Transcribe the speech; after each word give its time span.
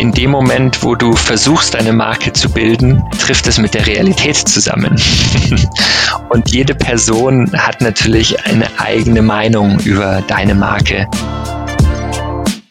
in 0.00 0.12
dem 0.12 0.30
Moment, 0.30 0.82
wo 0.82 0.94
du 0.94 1.14
versuchst, 1.14 1.76
eine 1.76 1.92
Marke 1.92 2.32
zu 2.32 2.48
bilden, 2.48 3.04
trifft 3.18 3.46
es 3.46 3.58
mit 3.58 3.74
der 3.74 3.86
Realität 3.86 4.36
zusammen. 4.36 4.96
Und 6.30 6.50
jede 6.50 6.74
Person 6.74 7.52
hat 7.52 7.82
natürlich 7.82 8.46
eine 8.46 8.66
eigene 8.78 9.20
Meinung 9.20 9.78
über 9.80 10.22
deine 10.26 10.54
Marke. 10.54 11.06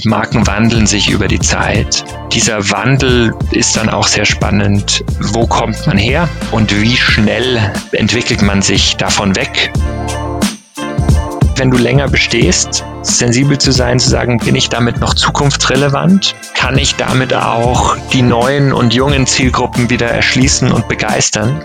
Marken 0.05 0.47
wandeln 0.47 0.87
sich 0.87 1.11
über 1.11 1.27
die 1.27 1.39
Zeit. 1.39 2.03
Dieser 2.33 2.71
Wandel 2.71 3.35
ist 3.51 3.77
dann 3.77 3.89
auch 3.89 4.07
sehr 4.07 4.25
spannend. 4.25 5.03
Wo 5.19 5.45
kommt 5.45 5.85
man 5.85 5.99
her 5.99 6.27
und 6.51 6.81
wie 6.81 6.97
schnell 6.97 7.71
entwickelt 7.91 8.41
man 8.41 8.63
sich 8.63 8.97
davon 8.97 9.35
weg? 9.35 9.71
Wenn 11.59 11.71
du 11.71 11.77
länger 11.77 12.07
bestehst, 12.07 12.85
sensibel 13.01 13.57
zu 13.57 13.73
sein, 13.73 13.99
zu 13.99 14.09
sagen, 14.09 14.37
bin 14.37 14.55
ich 14.55 14.69
damit 14.69 15.01
noch 15.01 15.13
zukunftsrelevant? 15.13 16.33
Kann 16.53 16.77
ich 16.77 16.95
damit 16.95 17.33
auch 17.33 17.97
die 18.13 18.21
neuen 18.21 18.71
und 18.71 18.93
jungen 18.93 19.27
Zielgruppen 19.27 19.89
wieder 19.89 20.07
erschließen 20.07 20.71
und 20.71 20.87
begeistern? 20.87 21.61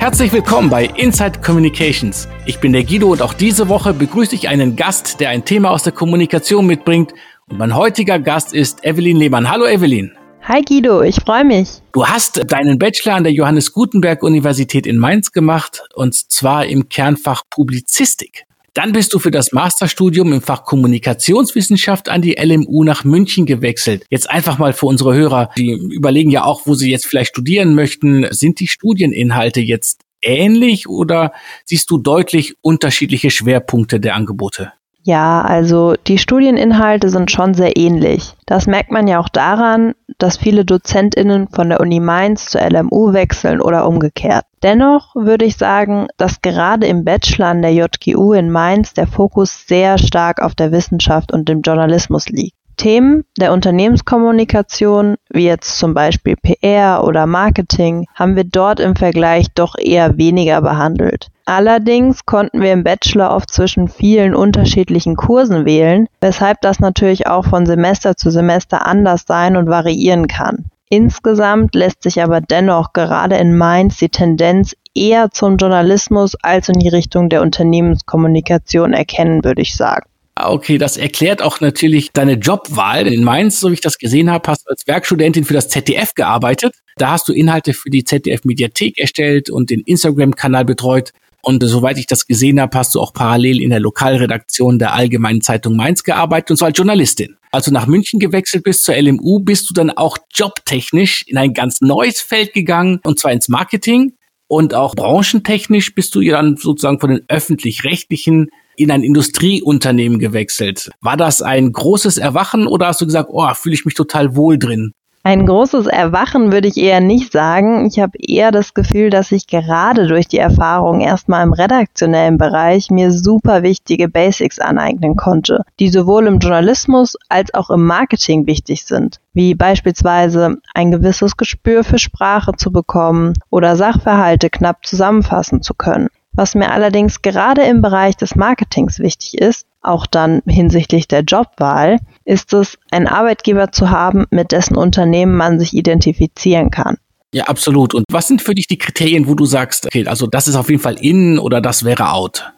Herzlich 0.00 0.32
willkommen 0.32 0.70
bei 0.70 0.86
Inside 0.96 1.38
Communications. 1.40 2.26
Ich 2.46 2.58
bin 2.58 2.72
der 2.72 2.82
Guido 2.82 3.12
und 3.12 3.22
auch 3.22 3.34
diese 3.34 3.68
Woche 3.68 3.94
begrüße 3.94 4.34
ich 4.34 4.48
einen 4.48 4.74
Gast, 4.74 5.20
der 5.20 5.28
ein 5.28 5.44
Thema 5.44 5.70
aus 5.70 5.84
der 5.84 5.92
Kommunikation 5.92 6.66
mitbringt. 6.66 7.12
Und 7.48 7.58
mein 7.58 7.76
heutiger 7.76 8.18
Gast 8.18 8.52
ist 8.52 8.84
Evelyn 8.84 9.18
Lehmann. 9.18 9.48
Hallo 9.48 9.66
Evelyn. 9.66 10.17
Hi 10.48 10.62
Guido, 10.62 11.02
ich 11.02 11.16
freue 11.16 11.44
mich. 11.44 11.68
Du 11.92 12.06
hast 12.06 12.40
deinen 12.50 12.78
Bachelor 12.78 13.16
an 13.16 13.24
der 13.24 13.34
Johannes 13.34 13.74
Gutenberg 13.74 14.22
Universität 14.22 14.86
in 14.86 14.96
Mainz 14.96 15.30
gemacht 15.30 15.82
und 15.94 16.14
zwar 16.14 16.64
im 16.64 16.88
Kernfach 16.88 17.42
Publizistik. 17.50 18.44
Dann 18.72 18.92
bist 18.92 19.12
du 19.12 19.18
für 19.18 19.30
das 19.30 19.52
Masterstudium 19.52 20.32
im 20.32 20.40
Fach 20.40 20.64
Kommunikationswissenschaft 20.64 22.08
an 22.08 22.22
die 22.22 22.36
LMU 22.42 22.82
nach 22.82 23.04
München 23.04 23.44
gewechselt. 23.44 24.06
Jetzt 24.08 24.30
einfach 24.30 24.56
mal 24.56 24.72
für 24.72 24.86
unsere 24.86 25.12
Hörer, 25.12 25.50
die 25.58 25.72
überlegen 25.72 26.30
ja 26.30 26.44
auch, 26.44 26.62
wo 26.64 26.72
sie 26.72 26.90
jetzt 26.90 27.06
vielleicht 27.06 27.32
studieren 27.32 27.74
möchten. 27.74 28.26
Sind 28.30 28.58
die 28.60 28.68
Studieninhalte 28.68 29.60
jetzt 29.60 30.00
ähnlich 30.22 30.88
oder 30.88 31.32
siehst 31.66 31.90
du 31.90 31.98
deutlich 31.98 32.54
unterschiedliche 32.62 33.30
Schwerpunkte 33.30 34.00
der 34.00 34.14
Angebote? 34.14 34.72
Ja, 35.04 35.40
also 35.42 35.94
die 36.06 36.18
Studieninhalte 36.18 37.08
sind 37.08 37.30
schon 37.30 37.54
sehr 37.54 37.76
ähnlich. 37.76 38.34
Das 38.46 38.66
merkt 38.66 38.90
man 38.90 39.06
ja 39.06 39.20
auch 39.20 39.28
daran, 39.28 39.94
dass 40.18 40.36
viele 40.36 40.64
Dozentinnen 40.64 41.48
von 41.48 41.68
der 41.68 41.80
Uni 41.80 42.00
Mainz 42.00 42.46
zur 42.46 42.60
LMU 42.60 43.12
wechseln 43.12 43.60
oder 43.60 43.86
umgekehrt. 43.86 44.44
Dennoch 44.62 45.14
würde 45.14 45.44
ich 45.44 45.56
sagen, 45.56 46.08
dass 46.16 46.42
gerade 46.42 46.86
im 46.86 47.04
Bachelor 47.04 47.46
an 47.46 47.62
der 47.62 47.72
JGU 47.72 48.32
in 48.32 48.50
Mainz 48.50 48.92
der 48.92 49.06
Fokus 49.06 49.66
sehr 49.66 49.98
stark 49.98 50.42
auf 50.42 50.54
der 50.54 50.72
Wissenschaft 50.72 51.32
und 51.32 51.48
dem 51.48 51.62
Journalismus 51.62 52.28
liegt. 52.28 52.57
Themen 52.78 53.24
der 53.36 53.52
Unternehmenskommunikation, 53.52 55.16
wie 55.28 55.44
jetzt 55.44 55.78
zum 55.78 55.92
Beispiel 55.92 56.36
PR 56.36 57.04
oder 57.04 57.26
Marketing, 57.26 58.06
haben 58.14 58.36
wir 58.36 58.44
dort 58.44 58.80
im 58.80 58.96
Vergleich 58.96 59.48
doch 59.54 59.74
eher 59.78 60.16
weniger 60.16 60.62
behandelt. 60.62 61.28
Allerdings 61.44 62.24
konnten 62.24 62.60
wir 62.62 62.72
im 62.72 62.84
Bachelor 62.84 63.32
oft 63.32 63.50
zwischen 63.50 63.88
vielen 63.88 64.34
unterschiedlichen 64.34 65.16
Kursen 65.16 65.66
wählen, 65.66 66.06
weshalb 66.20 66.60
das 66.60 66.78
natürlich 66.78 67.26
auch 67.26 67.44
von 67.44 67.66
Semester 67.66 68.16
zu 68.16 68.30
Semester 68.30 68.86
anders 68.86 69.24
sein 69.26 69.56
und 69.56 69.68
variieren 69.68 70.28
kann. 70.28 70.66
Insgesamt 70.88 71.74
lässt 71.74 72.02
sich 72.02 72.22
aber 72.22 72.40
dennoch 72.40 72.92
gerade 72.92 73.36
in 73.36 73.56
Mainz 73.56 73.98
die 73.98 74.08
Tendenz 74.08 74.74
eher 74.94 75.30
zum 75.30 75.56
Journalismus 75.56 76.34
als 76.42 76.68
in 76.68 76.78
die 76.78 76.88
Richtung 76.88 77.28
der 77.28 77.42
Unternehmenskommunikation 77.42 78.92
erkennen, 78.92 79.44
würde 79.44 79.62
ich 79.62 79.76
sagen. 79.76 80.08
Okay, 80.46 80.78
das 80.78 80.96
erklärt 80.96 81.42
auch 81.42 81.60
natürlich 81.60 82.10
deine 82.12 82.34
Jobwahl. 82.34 83.06
In 83.06 83.24
Mainz, 83.24 83.60
so 83.60 83.70
wie 83.70 83.74
ich 83.74 83.80
das 83.80 83.98
gesehen 83.98 84.30
habe, 84.30 84.50
hast 84.50 84.66
du 84.66 84.70
als 84.70 84.86
Werkstudentin 84.86 85.44
für 85.44 85.54
das 85.54 85.68
ZDF 85.68 86.14
gearbeitet. 86.14 86.74
Da 86.96 87.10
hast 87.10 87.28
du 87.28 87.32
Inhalte 87.32 87.74
für 87.74 87.90
die 87.90 88.04
ZDF-Mediathek 88.04 88.98
erstellt 88.98 89.50
und 89.50 89.70
den 89.70 89.80
Instagram-Kanal 89.80 90.64
betreut. 90.64 91.12
Und 91.42 91.62
soweit 91.62 91.98
ich 91.98 92.06
das 92.06 92.26
gesehen 92.26 92.60
habe, 92.60 92.76
hast 92.76 92.94
du 92.94 93.00
auch 93.00 93.12
parallel 93.12 93.62
in 93.62 93.70
der 93.70 93.80
Lokalredaktion 93.80 94.78
der 94.78 94.94
Allgemeinen 94.94 95.40
Zeitung 95.40 95.76
Mainz 95.76 96.02
gearbeitet 96.02 96.50
und 96.50 96.56
zwar 96.58 96.68
als 96.68 96.78
Journalistin. 96.78 97.36
Als 97.50 97.64
du 97.64 97.72
nach 97.72 97.86
München 97.86 98.20
gewechselt 98.20 98.64
bist 98.64 98.84
zur 98.84 98.96
LMU, 98.96 99.40
bist 99.40 99.70
du 99.70 99.74
dann 99.74 99.90
auch 99.90 100.18
jobtechnisch 100.34 101.24
in 101.26 101.38
ein 101.38 101.54
ganz 101.54 101.80
neues 101.80 102.20
Feld 102.20 102.52
gegangen, 102.52 103.00
und 103.04 103.18
zwar 103.18 103.32
ins 103.32 103.48
Marketing. 103.48 104.14
Und 104.48 104.74
auch 104.74 104.94
branchentechnisch 104.94 105.94
bist 105.94 106.14
du 106.14 106.22
dann 106.22 106.56
sozusagen 106.56 107.00
von 107.00 107.10
den 107.10 107.24
öffentlich-rechtlichen 107.28 108.48
in 108.78 108.90
ein 108.90 109.02
Industrieunternehmen 109.02 110.18
gewechselt. 110.18 110.90
War 111.00 111.16
das 111.16 111.42
ein 111.42 111.72
großes 111.72 112.18
Erwachen 112.18 112.66
oder 112.66 112.86
hast 112.86 113.00
du 113.00 113.06
gesagt, 113.06 113.28
oh, 113.32 113.52
fühle 113.54 113.74
ich 113.74 113.84
mich 113.84 113.94
total 113.94 114.36
wohl 114.36 114.58
drin? 114.58 114.92
Ein 115.24 115.44
großes 115.44 115.86
Erwachen 115.86 116.52
würde 116.52 116.68
ich 116.68 116.78
eher 116.78 117.00
nicht 117.00 117.32
sagen. 117.32 117.84
Ich 117.86 117.98
habe 117.98 118.16
eher 118.18 118.50
das 118.50 118.72
Gefühl, 118.72 119.10
dass 119.10 119.30
ich 119.32 119.46
gerade 119.46 120.06
durch 120.06 120.28
die 120.28 120.38
Erfahrung 120.38 121.00
erstmal 121.00 121.44
im 121.44 121.52
redaktionellen 121.52 122.38
Bereich 122.38 122.88
mir 122.88 123.10
super 123.10 123.62
wichtige 123.62 124.08
Basics 124.08 124.58
aneignen 124.58 125.16
konnte, 125.16 125.64
die 125.80 125.90
sowohl 125.90 126.28
im 126.28 126.38
Journalismus 126.38 127.16
als 127.28 127.52
auch 127.52 127.68
im 127.68 127.84
Marketing 127.84 128.46
wichtig 128.46 128.84
sind, 128.84 129.20
wie 129.34 129.54
beispielsweise 129.54 130.56
ein 130.72 130.92
gewisses 130.92 131.36
Gespür 131.36 131.84
für 131.84 131.98
Sprache 131.98 132.52
zu 132.56 132.72
bekommen 132.72 133.34
oder 133.50 133.76
Sachverhalte 133.76 134.48
knapp 134.48 134.86
zusammenfassen 134.86 135.60
zu 135.60 135.74
können. 135.74 136.08
Was 136.38 136.54
mir 136.54 136.70
allerdings 136.70 137.20
gerade 137.20 137.62
im 137.62 137.82
Bereich 137.82 138.16
des 138.16 138.36
Marketings 138.36 139.00
wichtig 139.00 139.38
ist, 139.38 139.66
auch 139.82 140.06
dann 140.06 140.40
hinsichtlich 140.46 141.08
der 141.08 141.22
Jobwahl, 141.22 141.98
ist 142.24 142.52
es, 142.52 142.78
einen 142.92 143.08
Arbeitgeber 143.08 143.72
zu 143.72 143.90
haben, 143.90 144.24
mit 144.30 144.52
dessen 144.52 144.76
Unternehmen 144.76 145.36
man 145.36 145.58
sich 145.58 145.74
identifizieren 145.74 146.70
kann. 146.70 146.96
Ja, 147.34 147.46
absolut. 147.46 147.92
Und 147.92 148.04
was 148.08 148.28
sind 148.28 148.40
für 148.40 148.54
dich 148.54 148.68
die 148.68 148.78
Kriterien, 148.78 149.26
wo 149.26 149.34
du 149.34 149.46
sagst, 149.46 149.86
okay, 149.86 150.06
also 150.06 150.28
das 150.28 150.46
ist 150.46 150.54
auf 150.54 150.70
jeden 150.70 150.80
Fall 150.80 150.94
in 151.00 151.40
oder 151.40 151.60
das 151.60 151.84
wäre 151.84 152.12
out? 152.12 152.52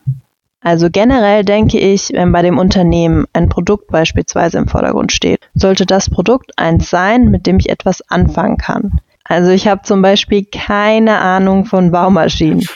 Also 0.60 0.90
generell 0.90 1.42
denke 1.42 1.78
ich, 1.78 2.10
wenn 2.12 2.32
bei 2.32 2.42
dem 2.42 2.58
Unternehmen 2.58 3.24
ein 3.32 3.48
Produkt 3.48 3.86
beispielsweise 3.86 4.58
im 4.58 4.68
Vordergrund 4.68 5.10
steht, 5.10 5.48
sollte 5.54 5.86
das 5.86 6.10
Produkt 6.10 6.52
eins 6.58 6.90
sein, 6.90 7.30
mit 7.30 7.46
dem 7.46 7.58
ich 7.58 7.70
etwas 7.70 8.02
anfangen 8.10 8.58
kann. 8.58 9.00
Also 9.30 9.52
ich 9.52 9.68
habe 9.68 9.82
zum 9.82 10.02
Beispiel 10.02 10.44
keine 10.44 11.20
Ahnung 11.20 11.64
von 11.64 11.92
Baumaschinen. 11.92 12.66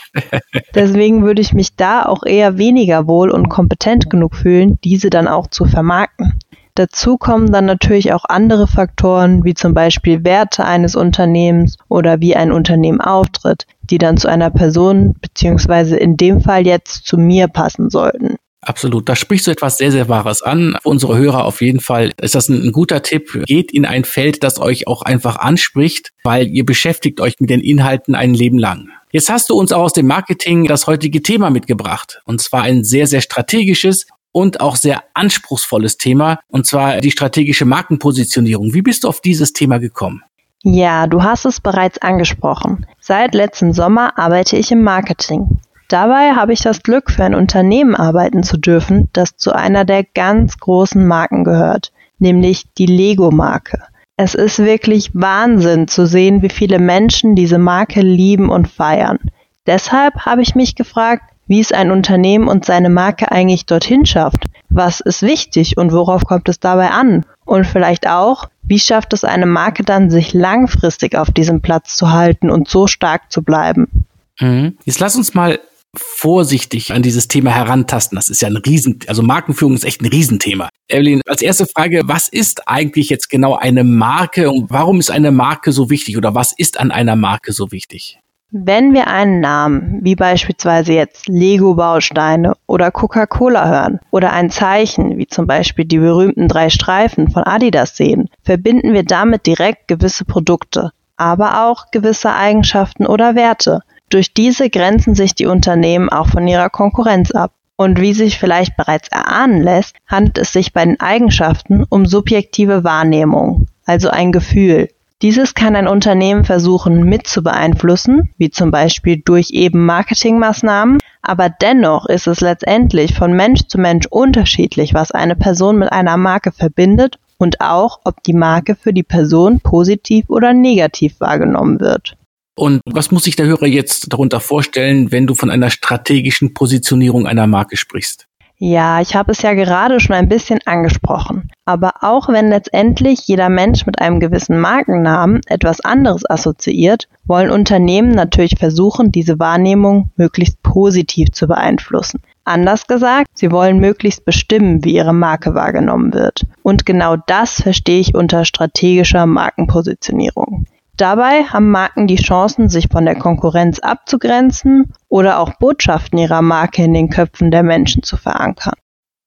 Deswegen 0.73 1.21
würde 1.21 1.41
ich 1.41 1.51
mich 1.51 1.75
da 1.75 2.05
auch 2.05 2.23
eher 2.23 2.57
weniger 2.57 3.07
wohl 3.07 3.29
und 3.29 3.49
kompetent 3.49 4.09
genug 4.09 4.37
fühlen, 4.37 4.79
diese 4.81 5.09
dann 5.09 5.27
auch 5.27 5.47
zu 5.47 5.65
vermarkten. 5.65 6.39
Dazu 6.73 7.17
kommen 7.17 7.51
dann 7.51 7.65
natürlich 7.65 8.13
auch 8.13 8.23
andere 8.23 8.67
Faktoren, 8.67 9.43
wie 9.43 9.53
zum 9.53 9.73
Beispiel 9.73 10.23
Werte 10.23 10.63
eines 10.63 10.95
Unternehmens 10.95 11.75
oder 11.89 12.21
wie 12.21 12.37
ein 12.37 12.53
Unternehmen 12.53 13.01
auftritt, 13.01 13.67
die 13.81 13.97
dann 13.97 14.15
zu 14.15 14.29
einer 14.29 14.49
Person 14.49 15.13
beziehungsweise 15.19 15.97
in 15.97 16.15
dem 16.15 16.39
Fall 16.39 16.65
jetzt 16.65 17.05
zu 17.05 17.17
mir 17.17 17.49
passen 17.49 17.89
sollten. 17.89 18.37
Absolut. 18.65 19.07
Da 19.07 19.15
sprichst 19.15 19.45
du 19.47 19.51
etwas 19.51 19.77
sehr, 19.77 19.91
sehr 19.91 20.09
Wahres 20.09 20.41
an. 20.41 20.75
Für 20.81 20.89
unsere 20.89 21.17
Hörer 21.17 21.45
auf 21.45 21.61
jeden 21.61 21.79
Fall 21.79 22.11
ist 22.19 22.35
das 22.35 22.49
ein, 22.49 22.63
ein, 22.63 22.71
guter 22.71 23.03
Tipp. 23.03 23.43
Geht 23.45 23.71
in 23.71 23.85
ein 23.85 24.03
Feld, 24.03 24.43
das 24.43 24.59
euch 24.59 24.87
auch 24.87 25.03
einfach 25.03 25.37
anspricht, 25.37 26.11
weil 26.23 26.47
ihr 26.47 26.65
beschäftigt 26.65 27.21
euch 27.21 27.35
mit 27.39 27.51
den 27.51 27.61
Inhalten 27.61 28.15
ein 28.15 28.33
Leben 28.33 28.57
lang. 28.57 28.89
Jetzt 29.11 29.29
hast 29.29 29.49
du 29.49 29.53
uns 29.55 29.71
auch 29.71 29.83
aus 29.83 29.93
dem 29.93 30.07
Marketing 30.07 30.65
das 30.65 30.87
heutige 30.87 31.21
Thema 31.21 31.51
mitgebracht. 31.51 32.21
Und 32.25 32.41
zwar 32.41 32.63
ein 32.63 32.83
sehr, 32.83 33.07
sehr 33.07 33.21
strategisches 33.21 34.07
und 34.31 34.59
auch 34.59 34.75
sehr 34.75 35.03
anspruchsvolles 35.13 35.97
Thema. 35.97 36.39
Und 36.47 36.65
zwar 36.65 36.99
die 37.01 37.11
strategische 37.11 37.65
Markenpositionierung. 37.65 38.73
Wie 38.73 38.81
bist 38.81 39.03
du 39.03 39.07
auf 39.07 39.21
dieses 39.21 39.53
Thema 39.53 39.77
gekommen? 39.77 40.23
Ja, 40.63 41.05
du 41.05 41.21
hast 41.21 41.45
es 41.45 41.61
bereits 41.61 41.99
angesprochen. 41.99 42.87
Seit 42.99 43.35
letzten 43.35 43.71
Sommer 43.71 44.17
arbeite 44.17 44.57
ich 44.57 44.71
im 44.71 44.81
Marketing. 44.81 45.59
Dabei 45.87 46.31
habe 46.35 46.53
ich 46.53 46.61
das 46.61 46.81
Glück, 46.81 47.11
für 47.11 47.23
ein 47.23 47.35
Unternehmen 47.35 47.95
arbeiten 47.95 48.43
zu 48.43 48.57
dürfen, 48.57 49.09
das 49.13 49.37
zu 49.37 49.53
einer 49.53 49.85
der 49.85 50.03
ganz 50.03 50.57
großen 50.57 51.05
Marken 51.05 51.43
gehört, 51.43 51.91
nämlich 52.17 52.73
die 52.77 52.87
Lego-Marke. 52.87 53.83
Es 54.17 54.33
ist 54.33 54.59
wirklich 54.59 55.11
Wahnsinn 55.13 55.87
zu 55.87 56.07
sehen, 56.07 56.41
wie 56.41 56.49
viele 56.49 56.79
Menschen 56.79 57.35
diese 57.35 57.57
Marke 57.57 58.01
lieben 58.01 58.49
und 58.49 58.67
feiern. 58.67 59.19
Deshalb 59.67 60.25
habe 60.25 60.41
ich 60.41 60.55
mich 60.55 60.75
gefragt, 60.75 61.23
wie 61.47 61.59
es 61.59 61.71
ein 61.71 61.91
Unternehmen 61.91 62.47
und 62.47 62.65
seine 62.65 62.89
Marke 62.89 63.31
eigentlich 63.31 63.65
dorthin 63.65 64.05
schafft. 64.05 64.45
Was 64.69 64.99
ist 64.99 65.21
wichtig 65.21 65.77
und 65.77 65.91
worauf 65.91 66.25
kommt 66.25 66.49
es 66.49 66.59
dabei 66.59 66.89
an? 66.89 67.25
Und 67.45 67.67
vielleicht 67.67 68.07
auch, 68.07 68.49
wie 68.63 68.79
schafft 68.79 69.13
es 69.13 69.23
eine 69.23 69.45
Marke 69.45 69.83
dann, 69.83 70.09
sich 70.09 70.33
langfristig 70.33 71.15
auf 71.15 71.29
diesem 71.29 71.61
Platz 71.61 71.95
zu 71.95 72.11
halten 72.11 72.49
und 72.49 72.67
so 72.67 72.87
stark 72.87 73.31
zu 73.31 73.43
bleiben? 73.43 74.05
Mhm. 74.39 74.77
Jetzt 74.85 74.99
lass 74.99 75.15
uns 75.15 75.33
mal 75.33 75.59
vorsichtig 75.97 76.93
an 76.93 77.01
dieses 77.01 77.27
Thema 77.27 77.51
herantasten. 77.51 78.15
Das 78.15 78.29
ist 78.29 78.41
ja 78.41 78.47
ein 78.47 78.57
Riesen, 78.57 78.99
also 79.07 79.21
Markenführung 79.23 79.75
ist 79.75 79.85
echt 79.85 80.01
ein 80.01 80.07
Riesenthema. 80.07 80.69
Evelyn, 80.87 81.21
als 81.27 81.41
erste 81.41 81.65
Frage, 81.65 82.03
was 82.05 82.27
ist 82.27 82.67
eigentlich 82.67 83.09
jetzt 83.09 83.29
genau 83.29 83.55
eine 83.55 83.83
Marke 83.83 84.51
und 84.51 84.69
warum 84.69 84.99
ist 84.99 85.11
eine 85.11 85.31
Marke 85.31 85.71
so 85.71 85.89
wichtig 85.89 86.17
oder 86.17 86.35
was 86.35 86.53
ist 86.55 86.79
an 86.79 86.91
einer 86.91 87.15
Marke 87.15 87.53
so 87.53 87.71
wichtig? 87.71 88.19
Wenn 88.51 88.93
wir 88.93 89.07
einen 89.07 89.41
Namen, 89.41 89.99
wie 90.03 90.15
beispielsweise 90.15 90.93
jetzt 90.93 91.27
Lego-Bausteine 91.27 92.53
oder 92.67 92.91
Coca-Cola 92.91 93.67
hören 93.67 93.99
oder 94.11 94.31
ein 94.31 94.49
Zeichen, 94.49 95.17
wie 95.17 95.27
zum 95.27 95.47
Beispiel 95.47 95.83
die 95.83 95.97
berühmten 95.97 96.47
drei 96.47 96.69
Streifen 96.69 97.29
von 97.29 97.43
Adidas 97.43 97.97
sehen, 97.97 98.29
verbinden 98.43 98.93
wir 98.93 99.03
damit 99.03 99.45
direkt 99.45 99.87
gewisse 99.87 100.25
Produkte, 100.25 100.91
aber 101.17 101.65
auch 101.65 101.91
gewisse 101.91 102.33
Eigenschaften 102.33 103.07
oder 103.07 103.35
Werte. 103.35 103.81
Durch 104.09 104.33
diese 104.33 104.69
grenzen 104.69 105.15
sich 105.15 105.35
die 105.35 105.45
Unternehmen 105.45 106.09
auch 106.09 106.27
von 106.27 106.47
ihrer 106.47 106.69
Konkurrenz 106.69 107.31
ab. 107.31 107.51
Und 107.77 107.99
wie 107.99 108.13
sich 108.13 108.39
vielleicht 108.39 108.77
bereits 108.77 109.09
erahnen 109.09 109.61
lässt, 109.61 109.97
handelt 110.07 110.37
es 110.37 110.53
sich 110.53 110.71
bei 110.71 110.85
den 110.85 110.99
Eigenschaften 111.01 111.83
um 111.89 112.05
subjektive 112.05 112.85
Wahrnehmung, 112.85 113.67
also 113.85 114.09
ein 114.09 114.31
Gefühl, 114.31 114.87
dieses 115.21 115.53
kann 115.53 115.77
ein 115.77 115.87
Unternehmen 115.87 116.43
versuchen 116.43 117.03
mit 117.03 117.25
zu 117.25 117.41
beeinflussen, 117.41 118.33
wie 118.37 118.49
zum 118.49 118.69
Beispiel 118.69 119.21
durch 119.23 119.51
eben 119.51 119.85
Marketingmaßnahmen, 119.85 120.99
aber 121.21 121.49
dennoch 121.49 122.05
ist 122.05 122.27
es 122.27 122.41
letztendlich 122.41 123.15
von 123.15 123.33
Mensch 123.33 123.61
zu 123.67 123.79
Mensch 123.79 124.07
unterschiedlich, 124.07 124.93
was 124.93 125.11
eine 125.11 125.37
Person 125.37 125.79
mit 125.79 125.91
einer 125.91 126.17
Marke 126.17 126.51
verbindet 126.51 127.17
und 127.37 127.61
auch, 127.61 128.01
ob 128.03 128.23
die 128.23 128.33
Marke 128.33 128.75
für 128.75 128.91
die 128.91 129.03
Person 129.03 129.61
positiv 129.61 130.29
oder 130.29 130.53
negativ 130.53 131.19
wahrgenommen 131.21 131.79
wird. 131.79 132.17
Und 132.55 132.81
was 132.85 133.11
muss 133.11 133.23
sich 133.25 133.35
der 133.35 133.47
Hörer 133.47 133.67
jetzt 133.67 134.11
darunter 134.11 134.39
vorstellen, 134.39 135.11
wenn 135.11 135.27
du 135.27 135.35
von 135.35 135.51
einer 135.51 135.69
strategischen 135.69 136.53
Positionierung 136.53 137.27
einer 137.27 137.47
Marke 137.47 137.75
sprichst? 137.75 138.27
Ja, 138.57 139.01
ich 139.01 139.15
habe 139.15 139.33
es 139.33 139.41
ja 139.41 139.53
gerade 139.53 139.99
schon 139.99 140.15
ein 140.15 140.29
bisschen 140.29 140.59
angesprochen. 140.65 141.49
Aber 141.65 141.91
auch 141.99 142.29
wenn 142.29 142.47
letztendlich 142.47 143.27
jeder 143.27 143.49
Mensch 143.49 143.85
mit 143.85 143.99
einem 143.99 144.21
gewissen 144.21 144.57
Markennamen 144.59 145.41
etwas 145.47 145.81
anderes 145.81 146.29
assoziiert, 146.29 147.09
wollen 147.25 147.51
Unternehmen 147.51 148.11
natürlich 148.11 148.57
versuchen, 148.57 149.11
diese 149.11 149.39
Wahrnehmung 149.39 150.11
möglichst 150.15 150.63
positiv 150.63 151.31
zu 151.31 151.47
beeinflussen. 151.47 152.21
Anders 152.45 152.87
gesagt, 152.87 153.27
sie 153.33 153.51
wollen 153.51 153.79
möglichst 153.79 154.23
bestimmen, 154.23 154.85
wie 154.85 154.95
ihre 154.95 155.13
Marke 155.13 155.53
wahrgenommen 155.53 156.13
wird. 156.13 156.45
Und 156.63 156.85
genau 156.85 157.17
das 157.17 157.61
verstehe 157.61 157.99
ich 157.99 158.15
unter 158.15 158.45
strategischer 158.45 159.25
Markenpositionierung. 159.25 160.65
Dabei 160.97 161.43
haben 161.43 161.71
Marken 161.71 162.07
die 162.07 162.15
Chancen, 162.15 162.69
sich 162.69 162.87
von 162.89 163.05
der 163.05 163.15
Konkurrenz 163.15 163.79
abzugrenzen 163.79 164.93
oder 165.09 165.39
auch 165.39 165.53
Botschaften 165.59 166.17
ihrer 166.17 166.41
Marke 166.41 166.83
in 166.83 166.93
den 166.93 167.09
Köpfen 167.09 167.51
der 167.51 167.63
Menschen 167.63 168.01
zu 168.03 168.15
verankern. 168.15 168.75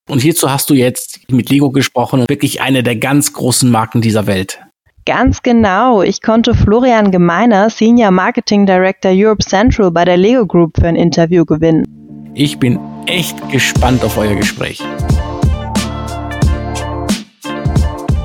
Und 0.08 0.22
hierzu 0.22 0.50
hast 0.50 0.70
du 0.70 0.74
jetzt 0.74 1.20
mit 1.30 1.50
Lego 1.50 1.70
gesprochen 1.70 2.24
wirklich 2.28 2.62
eine 2.62 2.82
der 2.82 2.96
ganz 2.96 3.34
großen 3.34 3.70
Marken 3.70 4.00
dieser 4.00 4.26
Welt. 4.26 4.60
Ganz 5.04 5.42
genau. 5.42 6.02
Ich 6.02 6.22
konnte 6.22 6.54
Florian 6.54 7.10
Gemeiner, 7.10 7.68
Senior 7.68 8.10
Marketing 8.10 8.64
Director 8.64 9.10
Europe 9.14 9.44
Central 9.44 9.90
bei 9.90 10.04
der 10.06 10.16
Lego 10.16 10.46
Group 10.46 10.78
für 10.78 10.86
ein 10.86 10.96
Interview 10.96 11.44
gewinnen. 11.44 11.84
Ich 12.34 12.58
bin 12.58 12.78
echt 13.06 13.50
gespannt 13.50 14.04
auf 14.04 14.16
euer 14.16 14.34
Gespräch. 14.34 14.82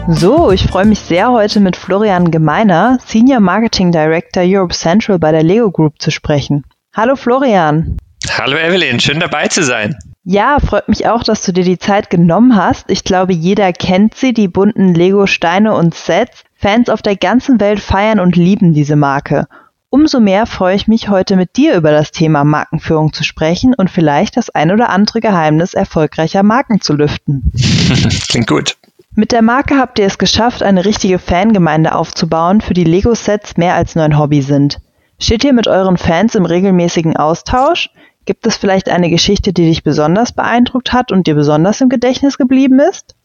So, 0.09 0.51
ich 0.51 0.63
freue 0.63 0.85
mich 0.85 0.99
sehr, 0.99 1.31
heute 1.31 1.61
mit 1.61 1.77
Florian 1.77 2.29
Gemeiner, 2.29 2.97
Senior 3.05 3.39
Marketing 3.39 3.93
Director 3.93 4.43
Europe 4.45 4.73
Central 4.73 5.17
bei 5.17 5.31
der 5.31 5.43
Lego 5.43 5.71
Group 5.71 6.01
zu 6.01 6.11
sprechen. 6.11 6.65
Hallo 6.93 7.15
Florian. 7.15 7.97
Hallo 8.37 8.57
Evelyn, 8.57 8.99
schön 8.99 9.21
dabei 9.21 9.47
zu 9.47 9.63
sein. 9.63 9.97
Ja, 10.25 10.57
freut 10.59 10.89
mich 10.89 11.07
auch, 11.07 11.23
dass 11.23 11.41
du 11.43 11.53
dir 11.53 11.63
die 11.63 11.79
Zeit 11.79 12.09
genommen 12.09 12.57
hast. 12.57 12.91
Ich 12.91 13.05
glaube, 13.05 13.31
jeder 13.33 13.71
kennt 13.71 14.15
sie, 14.15 14.33
die 14.33 14.49
bunten 14.49 14.93
Lego-Steine 14.93 15.73
und 15.73 15.95
Sets. 15.95 16.43
Fans 16.55 16.89
auf 16.89 17.01
der 17.01 17.15
ganzen 17.15 17.61
Welt 17.61 17.79
feiern 17.79 18.19
und 18.19 18.35
lieben 18.35 18.73
diese 18.73 18.97
Marke. 18.97 19.47
Umso 19.89 20.19
mehr 20.19 20.47
freue 20.47 20.75
ich 20.75 20.87
mich, 20.87 21.07
heute 21.07 21.37
mit 21.37 21.55
dir 21.55 21.75
über 21.75 21.91
das 21.91 22.11
Thema 22.11 22.43
Markenführung 22.43 23.13
zu 23.13 23.23
sprechen 23.23 23.73
und 23.73 23.89
vielleicht 23.89 24.35
das 24.35 24.49
ein 24.49 24.71
oder 24.71 24.89
andere 24.89 25.21
Geheimnis 25.21 25.73
erfolgreicher 25.73 26.43
Marken 26.43 26.81
zu 26.81 26.93
lüften. 26.93 27.51
Klingt 28.27 28.47
gut. 28.47 28.75
Mit 29.15 29.31
der 29.31 29.43
Marke 29.43 29.77
habt 29.77 29.99
ihr 29.99 30.07
es 30.07 30.17
geschafft, 30.17 30.63
eine 30.63 30.85
richtige 30.85 31.19
Fangemeinde 31.19 31.93
aufzubauen, 31.93 32.61
für 32.61 32.73
die 32.73 32.83
Lego-Sets 32.83 33.57
mehr 33.57 33.75
als 33.75 33.95
nur 33.95 34.05
ein 34.05 34.17
Hobby 34.17 34.41
sind. 34.41 34.79
Steht 35.19 35.43
ihr 35.43 35.53
mit 35.53 35.67
euren 35.67 35.97
Fans 35.97 36.33
im 36.33 36.45
regelmäßigen 36.45 37.15
Austausch? 37.15 37.91
Gibt 38.25 38.47
es 38.47 38.57
vielleicht 38.57 38.89
eine 38.89 39.11
Geschichte, 39.11 39.53
die 39.53 39.65
dich 39.65 39.83
besonders 39.83 40.31
beeindruckt 40.31 40.93
hat 40.93 41.11
und 41.11 41.27
dir 41.27 41.35
besonders 41.35 41.79
im 41.81 41.89
Gedächtnis 41.89 42.39
geblieben 42.39 42.79
ist? 42.79 43.15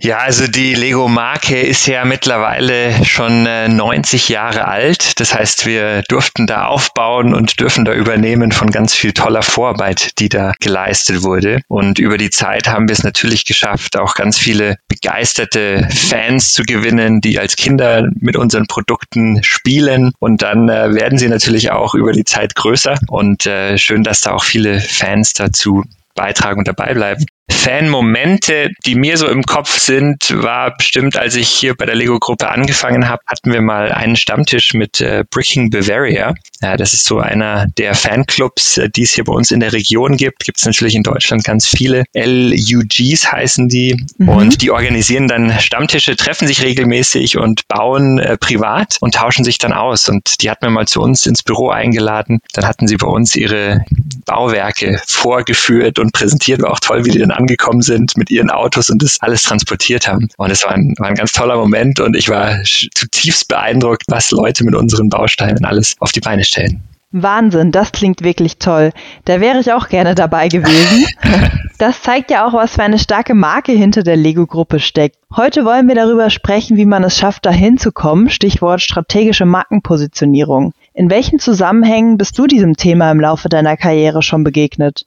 Ja, 0.00 0.18
also 0.18 0.46
die 0.46 0.76
Lego-Marke 0.76 1.60
ist 1.60 1.88
ja 1.88 2.04
mittlerweile 2.04 3.04
schon 3.04 3.46
äh, 3.46 3.68
90 3.68 4.28
Jahre 4.28 4.68
alt. 4.68 5.18
Das 5.18 5.34
heißt, 5.34 5.66
wir 5.66 6.02
durften 6.08 6.46
da 6.46 6.66
aufbauen 6.66 7.34
und 7.34 7.58
dürfen 7.58 7.84
da 7.84 7.92
übernehmen 7.92 8.52
von 8.52 8.70
ganz 8.70 8.94
viel 8.94 9.12
toller 9.12 9.42
Vorarbeit, 9.42 10.20
die 10.20 10.28
da 10.28 10.52
geleistet 10.60 11.24
wurde. 11.24 11.62
Und 11.66 11.98
über 11.98 12.16
die 12.16 12.30
Zeit 12.30 12.68
haben 12.68 12.86
wir 12.88 12.92
es 12.92 13.02
natürlich 13.02 13.44
geschafft, 13.44 13.98
auch 13.98 14.14
ganz 14.14 14.38
viele 14.38 14.76
begeisterte 14.86 15.88
Fans 15.90 16.52
zu 16.52 16.62
gewinnen, 16.62 17.20
die 17.20 17.40
als 17.40 17.56
Kinder 17.56 18.08
mit 18.20 18.36
unseren 18.36 18.68
Produkten 18.68 19.42
spielen. 19.42 20.12
Und 20.20 20.42
dann 20.42 20.68
äh, 20.68 20.94
werden 20.94 21.18
sie 21.18 21.28
natürlich 21.28 21.72
auch 21.72 21.96
über 21.96 22.12
die 22.12 22.24
Zeit 22.24 22.54
größer. 22.54 23.00
Und 23.08 23.46
äh, 23.46 23.76
schön, 23.78 24.04
dass 24.04 24.20
da 24.20 24.30
auch 24.30 24.44
viele 24.44 24.80
Fans 24.80 25.32
dazu 25.32 25.82
beitragen 26.14 26.60
und 26.60 26.68
dabei 26.68 26.94
bleiben. 26.94 27.26
Fan-Momente, 27.50 28.70
die 28.86 28.94
mir 28.94 29.16
so 29.16 29.26
im 29.28 29.42
Kopf 29.42 29.78
sind, 29.78 30.42
war 30.42 30.76
bestimmt, 30.76 31.16
als 31.16 31.34
ich 31.34 31.48
hier 31.48 31.74
bei 31.74 31.86
der 31.86 31.94
Lego-Gruppe 31.94 32.48
angefangen 32.48 33.08
habe, 33.08 33.22
hatten 33.26 33.52
wir 33.52 33.62
mal 33.62 33.90
einen 33.90 34.16
Stammtisch 34.16 34.74
mit 34.74 35.00
äh, 35.00 35.24
Bricking 35.30 35.70
Bavaria. 35.70 36.34
Ja, 36.60 36.76
das 36.76 36.92
ist 36.92 37.04
so 37.04 37.20
einer 37.20 37.66
der 37.78 37.94
Fanclubs, 37.94 38.78
äh, 38.78 38.90
die 38.90 39.02
es 39.02 39.12
hier 39.12 39.24
bei 39.24 39.32
uns 39.32 39.50
in 39.50 39.60
der 39.60 39.72
Region 39.72 40.16
gibt. 40.16 40.44
Gibt 40.44 40.58
es 40.58 40.66
natürlich 40.66 40.94
in 40.94 41.02
Deutschland 41.02 41.44
ganz 41.44 41.66
viele. 41.66 42.04
LUGs 42.14 43.30
heißen 43.30 43.68
die. 43.68 43.96
Mhm. 44.18 44.28
Und 44.28 44.62
die 44.62 44.70
organisieren 44.70 45.28
dann 45.28 45.58
Stammtische, 45.60 46.16
treffen 46.16 46.46
sich 46.46 46.62
regelmäßig 46.62 47.38
und 47.38 47.66
bauen 47.68 48.18
äh, 48.18 48.36
privat 48.36 48.96
und 49.00 49.14
tauschen 49.14 49.44
sich 49.44 49.58
dann 49.58 49.72
aus. 49.72 50.08
Und 50.08 50.42
die 50.42 50.50
hatten 50.50 50.66
wir 50.66 50.70
mal 50.70 50.86
zu 50.86 51.00
uns 51.00 51.26
ins 51.26 51.42
Büro 51.42 51.70
eingeladen. 51.70 52.40
Dann 52.52 52.66
hatten 52.66 52.88
sie 52.88 52.96
bei 52.96 53.06
uns 53.06 53.36
ihre 53.36 53.84
Bauwerke 54.26 55.00
vorgeführt 55.06 55.98
und 55.98 56.12
präsentiert. 56.12 56.62
War 56.62 56.72
auch 56.72 56.80
toll, 56.80 57.04
wie 57.04 57.10
die 57.10 57.20
dann 57.20 57.30
angekommen 57.38 57.82
sind 57.82 58.16
mit 58.16 58.30
ihren 58.30 58.50
Autos 58.50 58.90
und 58.90 59.02
das 59.02 59.18
alles 59.20 59.42
transportiert 59.42 60.06
haben. 60.06 60.28
Und 60.36 60.50
es 60.50 60.64
war 60.64 60.72
ein, 60.72 60.94
war 60.98 61.08
ein 61.08 61.14
ganz 61.14 61.32
toller 61.32 61.56
Moment 61.56 62.00
und 62.00 62.16
ich 62.16 62.28
war 62.28 62.62
zutiefst 62.64 63.48
beeindruckt, 63.48 64.02
was 64.08 64.30
Leute 64.30 64.64
mit 64.64 64.74
unseren 64.74 65.08
Bausteinen 65.08 65.64
alles 65.64 65.96
auf 66.00 66.12
die 66.12 66.20
Beine 66.20 66.44
stellen. 66.44 66.82
Wahnsinn, 67.10 67.72
das 67.72 67.92
klingt 67.92 68.22
wirklich 68.22 68.58
toll. 68.58 68.92
Da 69.24 69.40
wäre 69.40 69.60
ich 69.60 69.72
auch 69.72 69.88
gerne 69.88 70.14
dabei 70.14 70.48
gewesen. 70.48 71.06
Das 71.78 72.02
zeigt 72.02 72.32
ja 72.32 72.44
auch, 72.44 72.54
was 72.54 72.74
für 72.74 72.82
eine 72.82 72.98
starke 72.98 73.34
Marke 73.34 73.70
hinter 73.70 74.02
der 74.02 74.16
Lego-Gruppe 74.16 74.80
steckt. 74.80 75.16
Heute 75.36 75.64
wollen 75.64 75.86
wir 75.86 75.94
darüber 75.94 76.28
sprechen, 76.28 76.76
wie 76.76 76.84
man 76.84 77.04
es 77.04 77.16
schafft, 77.16 77.46
dahin 77.46 77.78
zu 77.78 77.92
kommen. 77.92 78.30
Stichwort 78.30 78.82
strategische 78.82 79.44
Markenpositionierung. 79.44 80.72
In 80.92 81.08
welchen 81.08 81.38
Zusammenhängen 81.38 82.18
bist 82.18 82.36
du 82.36 82.48
diesem 82.48 82.74
Thema 82.76 83.12
im 83.12 83.20
Laufe 83.20 83.48
deiner 83.48 83.76
Karriere 83.76 84.22
schon 84.22 84.42
begegnet? 84.42 85.06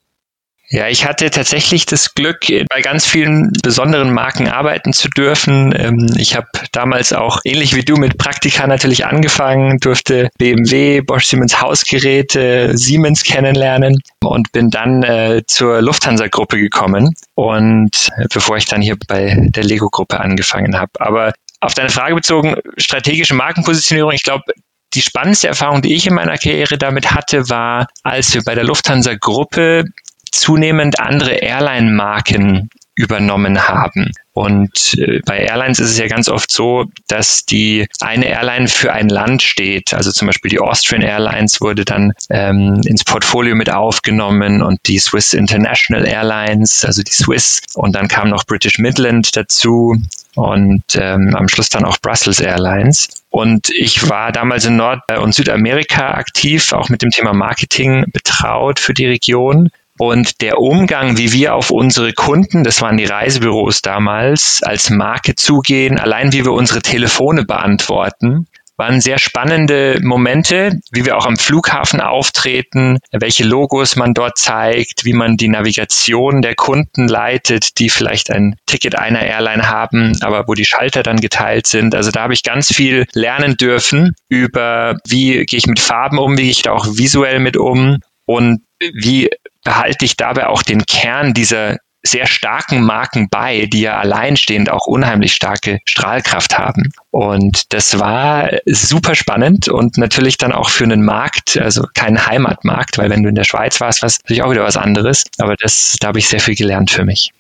Ja, 0.74 0.88
ich 0.88 1.06
hatte 1.06 1.30
tatsächlich 1.30 1.86
das 1.86 2.16
Glück, 2.16 2.48
bei 2.70 2.82
ganz 2.82 3.06
vielen 3.06 3.52
besonderen 3.62 4.14
Marken 4.14 4.48
arbeiten 4.48 4.94
zu 4.94 5.10
dürfen. 5.10 5.76
Ähm, 5.78 6.16
ich 6.18 6.38
habe 6.38 6.48
damals 6.72 7.12
auch 7.12 7.42
ähnlich 7.44 7.76
wie 7.76 7.84
du 7.84 7.98
mit 7.98 8.18
Praktika 8.18 8.66
natürlich 8.68 9.06
angefangen, 9.06 9.80
durfte 9.80 10.30
BMW, 10.38 11.02
Bosch 11.02 11.26
Siemens 11.26 11.62
Hausgeräte, 11.62 12.78
Siemens 12.78 13.24
kennenlernen 13.24 13.98
und 14.24 14.54
bin 14.54 14.70
dann 14.70 15.04
äh, 15.04 15.42
zur 15.46 15.82
Lufthansa-Gruppe 15.82 16.58
gekommen 16.58 17.16
und 17.36 18.10
äh, 18.16 18.28
bevor 18.34 18.56
ich 18.56 18.66
dann 18.66 18.82
hier 18.82 18.96
bei 19.10 19.36
der 19.38 19.66
Lego-Gruppe 19.66 20.22
angefangen 20.22 20.80
habe. 20.80 20.92
Aber 21.00 21.34
auf 21.60 21.74
deine 21.74 21.90
Frage 21.90 22.16
bezogen, 22.16 22.56
strategische 22.78 23.34
Markenpositionierung, 23.34 24.14
ich 24.14 24.24
glaube, 24.24 24.46
die 24.94 25.02
spannendste 25.02 25.50
Erfahrung, 25.50 25.82
die 25.82 25.96
ich 25.96 26.08
in 26.08 26.14
meiner 26.14 26.38
Karriere 26.38 26.78
damit 26.78 27.12
hatte, 27.12 27.50
war, 27.50 27.88
als 28.04 28.34
wir 28.34 28.42
bei 28.44 28.56
der 28.56 28.64
Lufthansa 28.64 29.16
Gruppe 29.16 29.84
zunehmend 30.32 31.00
andere 31.00 31.34
Airline-Marken 31.36 32.70
übernommen 32.96 33.68
haben. 33.68 34.12
Und 34.34 34.96
äh, 34.98 35.20
bei 35.26 35.40
Airlines 35.40 35.80
ist 35.80 35.92
es 35.92 35.98
ja 35.98 36.08
ganz 36.08 36.30
oft 36.30 36.52
so, 36.52 36.86
dass 37.08 37.46
die 37.46 37.88
eine 38.00 38.26
Airline 38.28 38.68
für 38.68 38.94
ein 38.94 39.10
Land 39.10 39.42
steht. 39.42 39.94
Also 39.94 40.12
zum 40.12 40.28
Beispiel 40.28 40.50
die 40.50 40.60
Austrian 40.60 41.02
Airlines 41.02 41.60
wurde 41.60 41.84
dann 41.84 42.14
ähm, 42.30 42.82
ins 42.86 43.04
Portfolio 43.04 43.56
mit 43.56 43.70
aufgenommen 43.70 44.62
und 44.62 44.80
die 44.88 45.00
Swiss 45.00 45.34
International 45.34 46.08
Airlines, 46.08 46.86
also 46.86 47.02
die 47.02 47.12
Swiss. 47.12 47.62
Und 47.76 47.96
dann 47.96 48.08
kam 48.08 48.30
noch 48.30 48.46
British 48.46 48.78
Midland 48.78 49.36
dazu 49.36 49.98
und 50.36 50.84
ähm, 50.96 51.36
am 51.36 51.50
Schluss 51.50 51.70
dann 51.70 51.84
auch 51.84 51.98
Brussels 52.02 52.40
Airlines. 52.40 53.10
Und 53.30 53.70
ich 53.70 54.10
war 54.10 54.32
damals 54.32 54.66
in 54.66 54.78
Nord- 54.78 55.02
und 55.20 55.34
Südamerika 55.34 56.14
aktiv, 56.14 56.72
auch 56.72 56.90
mit 56.90 57.02
dem 57.02 57.10
Thema 57.10 57.34
Marketing 57.34 58.06
betraut 58.14 58.80
für 58.80 58.94
die 58.94 59.08
Region. 59.08 59.72
Und 60.02 60.42
der 60.42 60.58
Umgang, 60.58 61.20
wie 61.20 61.32
wir 61.32 61.54
auf 61.54 61.70
unsere 61.70 62.12
Kunden, 62.12 62.64
das 62.64 62.82
waren 62.82 62.98
die 62.98 63.06
Reisebüros 63.06 63.84
damals, 63.84 64.62
als 64.64 64.90
Marke 64.90 65.36
zugehen, 65.36 66.00
allein 66.00 66.34
wie 66.34 66.44
wir 66.44 66.54
unsere 66.54 66.82
Telefone 66.82 67.46
beantworten, 67.46 68.48
waren 68.78 69.00
sehr 69.00 69.20
spannende 69.20 70.00
Momente, 70.02 70.80
wie 70.92 71.06
wir 71.06 71.18
auch 71.18 71.28
am 71.28 71.38
Flughafen 71.38 72.02
auftreten, 72.02 72.98
welche 73.12 73.44
Logos 73.44 73.96
man 73.96 74.16
dort 74.16 74.40
zeigt, 74.40 75.06
wie 75.06 75.14
man 75.14 75.38
die 75.38 75.50
Navigation 75.50 76.42
der 76.42 76.56
Kunden 76.56 77.08
leitet, 77.08 77.78
die 77.78 77.92
vielleicht 77.92 78.32
ein 78.32 78.56
Ticket 78.66 78.98
einer 78.98 79.22
Airline 79.22 79.70
haben, 79.70 80.18
aber 80.22 80.48
wo 80.48 80.56
die 80.56 80.66
Schalter 80.66 81.04
dann 81.04 81.18
geteilt 81.18 81.68
sind. 81.68 81.94
Also 81.94 82.10
da 82.10 82.24
habe 82.24 82.34
ich 82.34 82.42
ganz 82.42 82.74
viel 82.74 83.06
lernen 83.14 83.56
dürfen 83.56 84.16
über, 84.30 84.98
wie 85.08 85.46
gehe 85.46 85.60
ich 85.60 85.68
mit 85.68 85.80
Farben 85.80 86.18
um, 86.18 86.40
wie 86.40 86.44
gehe 86.44 86.52
ich 86.52 86.64
da 86.64 86.72
auch 86.72 86.88
visuell 86.88 87.40
mit 87.40 87.56
um 87.56 88.00
und 88.26 88.64
wie 88.80 89.30
behalte 89.64 90.06
ich 90.06 90.18
dabei 90.18 90.48
auch 90.48 90.64
den 90.64 90.86
Kern 90.86 91.34
dieser 91.34 91.78
sehr 92.04 92.26
starken 92.26 92.84
Marken 92.84 93.30
bei, 93.30 93.68
die 93.68 93.82
ja 93.82 94.00
alleinstehend 94.00 94.72
auch 94.72 94.88
unheimlich 94.88 95.34
starke 95.34 95.80
Strahlkraft 95.86 96.58
haben. 96.58 96.92
Und 97.12 97.74
das 97.74 98.00
war 98.00 98.50
super 98.66 99.16
spannend 99.16 99.68
und 99.68 99.98
natürlich 99.98 100.38
dann 100.38 100.52
auch 100.52 100.70
für 100.70 100.84
einen 100.84 101.04
Markt, 101.04 101.58
also 101.58 101.86
kein 101.94 102.26
Heimatmarkt, 102.26 102.98
weil 102.98 103.10
wenn 103.10 103.24
du 103.24 103.30
in 103.30 103.36
der 103.36 103.44
Schweiz 103.44 103.80
warst, 103.80 104.02
war 104.02 104.08
es 104.08 104.20
natürlich 104.20 104.44
auch 104.44 104.52
wieder 104.52 104.64
was 104.64 104.78
anderes. 104.78 105.26
Aber 105.38 105.56
das, 105.56 105.96
da 106.00 106.08
habe 106.08 106.20
ich 106.20 106.28
sehr 106.28 106.40
viel 106.40 106.56
gelernt 106.56 106.90
für 106.90 107.06
mich. 107.06 107.32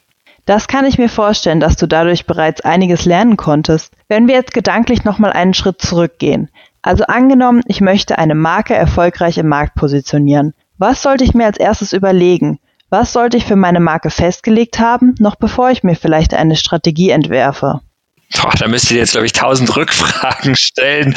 Das 0.45 0.67
kann 0.67 0.85
ich 0.85 0.97
mir 0.97 1.09
vorstellen, 1.09 1.59
dass 1.59 1.75
du 1.75 1.87
dadurch 1.87 2.25
bereits 2.25 2.61
einiges 2.61 3.05
lernen 3.05 3.37
konntest. 3.37 3.93
Wenn 4.09 4.27
wir 4.27 4.35
jetzt 4.35 4.53
gedanklich 4.53 5.03
nochmal 5.03 5.31
einen 5.31 5.53
Schritt 5.53 5.81
zurückgehen. 5.81 6.49
Also 6.81 7.03
angenommen, 7.05 7.61
ich 7.67 7.79
möchte 7.79 8.17
eine 8.17 8.33
Marke 8.33 8.73
erfolgreich 8.73 9.37
im 9.37 9.47
Markt 9.47 9.75
positionieren. 9.75 10.53
Was 10.81 11.03
sollte 11.03 11.23
ich 11.23 11.35
mir 11.35 11.45
als 11.45 11.59
erstes 11.59 11.93
überlegen? 11.93 12.57
Was 12.89 13.13
sollte 13.13 13.37
ich 13.37 13.45
für 13.45 13.55
meine 13.55 13.79
Marke 13.79 14.09
festgelegt 14.09 14.79
haben, 14.79 15.13
noch 15.19 15.35
bevor 15.35 15.69
ich 15.69 15.83
mir 15.83 15.95
vielleicht 15.95 16.33
eine 16.33 16.55
Strategie 16.55 17.11
entwerfe? 17.11 17.81
Boah, 18.41 18.53
da 18.57 18.67
müsst 18.67 18.89
ihr 18.89 18.97
jetzt, 18.97 19.11
glaube 19.11 19.27
ich, 19.27 19.33
tausend 19.33 19.75
Rückfragen 19.75 20.55
stellen, 20.57 21.15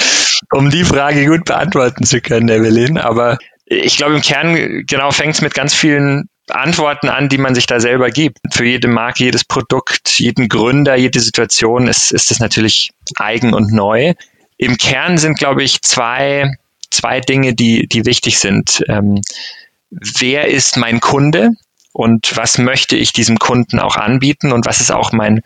um 0.53 0.69
die 0.69 0.85
Frage 0.85 1.25
gut 1.25 1.47
beantworten 1.47 2.05
zu 2.05 2.21
können, 2.21 2.51
Evelyn. 2.51 2.99
Aber 2.99 3.39
ich 3.65 3.97
glaube, 3.97 4.17
im 4.17 4.21
Kern 4.21 4.85
genau 4.87 5.11
fängt 5.13 5.37
es 5.37 5.41
mit 5.41 5.55
ganz 5.55 5.73
vielen 5.73 6.29
Antworten 6.51 7.09
an, 7.09 7.31
die 7.31 7.39
man 7.39 7.55
sich 7.55 7.65
da 7.65 7.81
selber 7.81 8.11
gibt. 8.11 8.37
Für 8.53 8.67
jede 8.67 8.89
Marke, 8.89 9.25
jedes 9.25 9.45
Produkt, 9.45 10.21
jeden 10.21 10.51
Gründer, 10.51 10.95
jede 10.95 11.21
Situation 11.21 11.89
ist, 11.89 12.13
ist 12.13 12.31
es 12.31 12.39
natürlich 12.39 12.91
eigen 13.17 13.55
und 13.55 13.73
neu. 13.73 14.13
Im 14.59 14.77
Kern 14.77 15.17
sind, 15.17 15.39
glaube 15.39 15.63
ich, 15.63 15.81
zwei, 15.81 16.53
zwei 16.95 17.21
Dinge, 17.21 17.55
die, 17.55 17.87
die 17.87 18.07
wichtig 18.07 18.39
sind. 18.39 18.83
Ähm, 18.89 19.21
wer 19.91 20.49
ist 20.49 20.77
mein 20.77 21.01
Kunde? 21.01 21.53
und 21.95 22.37
was 22.37 22.59
möchte 22.59 22.97
ich 22.97 23.13
diesem 23.13 23.39
Kunden 23.39 23.79
auch 23.79 23.97
anbieten 23.97 24.51
und 24.51 24.67
was 24.67 24.81
ist 24.81 24.91
auch 24.91 25.13
mein, 25.13 25.43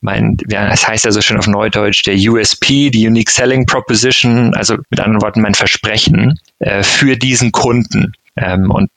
mein, 0.00 0.38
ja, 0.48 0.68
das 0.70 0.88
heißt 0.88 1.04
ja 1.04 1.12
so 1.12 1.20
schön 1.20 1.36
auf 1.36 1.46
Neudeutsch, 1.46 2.06
der 2.06 2.16
USP, 2.16 2.88
die 2.88 3.06
Unique 3.06 3.28
Selling 3.28 3.66
Proposition, 3.66 4.54
also 4.54 4.78
mit 4.88 5.00
anderen 5.00 5.20
Worten 5.20 5.42
mein 5.42 5.54
Versprechen 5.54 6.40
äh, 6.60 6.82
für 6.82 7.16
diesen 7.16 7.52
Kunden. 7.52 8.14
Ähm, 8.36 8.70
und 8.70 8.88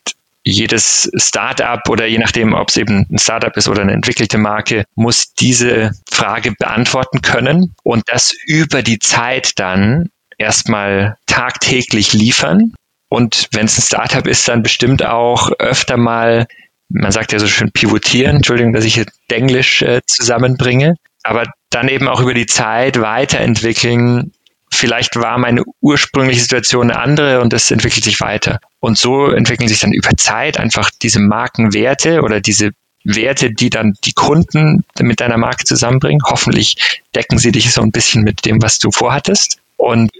jedes 0.44 1.12
Startup 1.18 1.82
oder 1.90 2.06
je 2.06 2.20
nachdem, 2.20 2.54
ob 2.54 2.70
es 2.70 2.78
eben 2.78 3.06
ein 3.12 3.18
Startup 3.18 3.56
ist 3.58 3.68
oder 3.68 3.82
eine 3.82 3.92
entwickelte 3.92 4.38
Marke, 4.38 4.86
muss 4.96 5.34
diese 5.34 5.92
Frage 6.10 6.54
beantworten 6.54 7.22
können 7.22 7.76
und 7.84 8.04
das 8.08 8.32
über 8.46 8.84
die 8.84 9.00
Zeit 9.00 9.60
dann 9.60 10.12
erstmal 10.38 11.18
tagtäglich 11.26 12.14
liefern. 12.14 12.74
Und 13.10 13.48
wenn 13.52 13.66
es 13.66 13.78
ein 13.78 13.84
Startup 13.84 14.28
ist, 14.28 14.48
dann 14.48 14.64
bestimmt 14.64 15.06
auch 15.06 15.52
öfter 15.60 15.98
mal 15.98 16.48
man 16.90 17.12
sagt 17.12 17.32
ja 17.32 17.40
so 17.40 17.48
schön 17.48 17.72
pivotieren, 17.72 18.38
Entschuldigung, 18.38 18.74
dass 18.74 18.86
ich 18.86 18.96
hier 18.96 19.06
Englisch 19.30 19.82
äh, 19.82 20.02
zusammenbringe, 20.06 20.96
aber 21.24 21.46
dann 21.70 21.90
eben 21.90 22.08
auch 22.08 22.22
über 22.22 22.34
die 22.34 22.46
Zeit 22.46 23.00
weiterentwickeln. 23.00 24.32
Vielleicht 24.72 25.16
war 25.16 25.38
meine 25.38 25.64
ursprüngliche 25.82 26.42
Situation 26.42 26.92
eine 26.92 27.00
andere 27.00 27.42
und 27.42 27.54
das 27.54 27.72
entwickelt 27.72 28.04
sich 28.04 28.20
weiter. 28.22 28.60
Und 28.80 28.98
so 28.98 29.28
entwickeln 29.28 29.68
sich 29.68 29.80
dann 29.80 29.94
über 29.94 30.12
Zeit 30.18 30.60
einfach 30.60 30.90
diese 31.02 31.20
Markenwerte 31.20 32.22
oder 32.22 32.42
diese 32.42 32.72
Werte, 33.04 33.52
die 33.52 33.70
dann 33.70 33.94
die 34.04 34.14
Kunden 34.14 34.84
mit 35.00 35.22
deiner 35.22 35.38
Marke 35.38 35.64
zusammenbringen. 35.64 36.22
Hoffentlich 36.26 36.76
decken 37.16 37.38
sie 37.38 37.52
dich 37.52 37.72
so 37.72 37.82
ein 37.82 37.92
bisschen 37.92 38.24
mit 38.24 38.46
dem, 38.46 38.62
was 38.62 38.80
du 38.80 38.92
vorhattest. 38.92 39.60
Und 39.78 40.12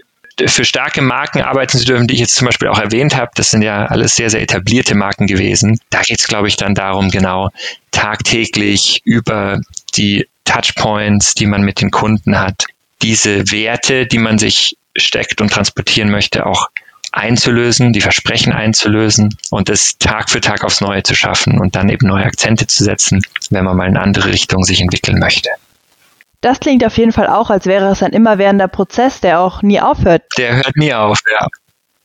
für 0.44 0.64
starke 0.64 1.00
Marken 1.00 1.40
arbeiten 1.40 1.78
zu 1.78 1.84
dürfen, 1.84 2.06
die 2.06 2.14
ich 2.14 2.20
jetzt 2.20 2.34
zum 2.34 2.46
Beispiel 2.46 2.68
auch 2.68 2.78
erwähnt 2.78 3.16
habe, 3.16 3.30
das 3.34 3.50
sind 3.50 3.62
ja 3.62 3.86
alles 3.86 4.16
sehr, 4.16 4.28
sehr 4.28 4.42
etablierte 4.42 4.94
Marken 4.94 5.26
gewesen. 5.26 5.80
Da 5.90 6.02
geht 6.02 6.20
es, 6.20 6.28
glaube 6.28 6.48
ich, 6.48 6.56
dann 6.56 6.74
darum, 6.74 7.10
genau 7.10 7.50
tagtäglich 7.90 9.00
über 9.04 9.60
die 9.96 10.26
Touchpoints, 10.44 11.34
die 11.34 11.46
man 11.46 11.62
mit 11.62 11.80
den 11.80 11.90
Kunden 11.90 12.38
hat, 12.38 12.64
diese 13.02 13.50
Werte, 13.50 14.06
die 14.06 14.18
man 14.18 14.38
sich 14.38 14.76
steckt 14.96 15.40
und 15.40 15.50
transportieren 15.50 16.10
möchte, 16.10 16.46
auch 16.46 16.68
einzulösen, 17.12 17.92
die 17.92 18.00
Versprechen 18.02 18.52
einzulösen 18.52 19.36
und 19.50 19.68
das 19.70 19.96
Tag 19.98 20.28
für 20.28 20.40
Tag 20.40 20.64
aufs 20.64 20.82
Neue 20.82 21.02
zu 21.02 21.14
schaffen 21.14 21.58
und 21.58 21.74
dann 21.74 21.88
eben 21.88 22.06
neue 22.06 22.24
Akzente 22.24 22.66
zu 22.66 22.84
setzen, 22.84 23.22
wenn 23.50 23.64
man 23.64 23.76
mal 23.76 23.88
in 23.88 23.96
eine 23.96 24.04
andere 24.04 24.30
Richtung 24.30 24.64
sich 24.64 24.80
entwickeln 24.80 25.18
möchte. 25.18 25.48
Das 26.40 26.60
klingt 26.60 26.84
auf 26.84 26.96
jeden 26.98 27.12
Fall 27.12 27.26
auch, 27.26 27.50
als 27.50 27.66
wäre 27.66 27.90
es 27.90 28.02
ein 28.02 28.12
immerwährender 28.12 28.68
Prozess, 28.68 29.20
der 29.20 29.40
auch 29.40 29.62
nie 29.62 29.80
aufhört. 29.80 30.22
Der 30.38 30.56
hört 30.56 30.76
nie 30.76 30.92
auf, 30.94 31.18
ja. 31.30 31.46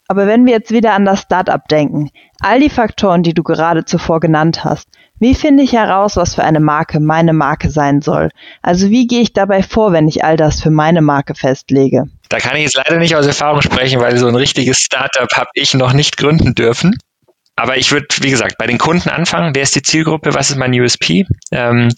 Aber 0.07 0.27
wenn 0.27 0.45
wir 0.45 0.53
jetzt 0.53 0.71
wieder 0.71 0.93
an 0.93 1.05
das 1.05 1.21
Startup 1.21 1.65
denken, 1.69 2.09
all 2.41 2.59
die 2.59 2.69
Faktoren, 2.69 3.23
die 3.23 3.33
du 3.33 3.43
gerade 3.43 3.85
zuvor 3.85 4.19
genannt 4.19 4.65
hast, 4.65 4.89
wie 5.19 5.35
finde 5.35 5.63
ich 5.63 5.73
heraus, 5.73 6.17
was 6.17 6.35
für 6.35 6.43
eine 6.43 6.59
Marke 6.59 6.99
meine 6.99 7.31
Marke 7.31 7.69
sein 7.69 8.01
soll? 8.01 8.29
Also 8.61 8.89
wie 8.89 9.07
gehe 9.07 9.21
ich 9.21 9.33
dabei 9.33 9.61
vor, 9.63 9.93
wenn 9.93 10.07
ich 10.07 10.25
all 10.25 10.35
das 10.35 10.61
für 10.61 10.71
meine 10.71 11.01
Marke 11.01 11.35
festlege? 11.35 12.05
Da 12.27 12.39
kann 12.39 12.55
ich 12.55 12.63
jetzt 12.63 12.75
leider 12.75 12.97
nicht 12.97 13.15
aus 13.15 13.27
Erfahrung 13.27 13.61
sprechen, 13.61 14.01
weil 14.01 14.17
so 14.17 14.27
ein 14.27 14.35
richtiges 14.35 14.79
Startup 14.79 15.31
habe 15.35 15.49
ich 15.53 15.75
noch 15.75 15.93
nicht 15.93 16.17
gründen 16.17 16.55
dürfen. 16.55 16.97
Aber 17.55 17.77
ich 17.77 17.91
würde, 17.91 18.07
wie 18.21 18.31
gesagt, 18.31 18.57
bei 18.57 18.67
den 18.67 18.77
Kunden 18.77 19.09
anfangen. 19.09 19.53
Wer 19.53 19.63
ist 19.63 19.75
die 19.75 19.81
Zielgruppe? 19.81 20.33
Was 20.33 20.49
ist 20.49 20.57
mein 20.57 20.73
USP? 20.79 21.25
Ähm, 21.51 21.93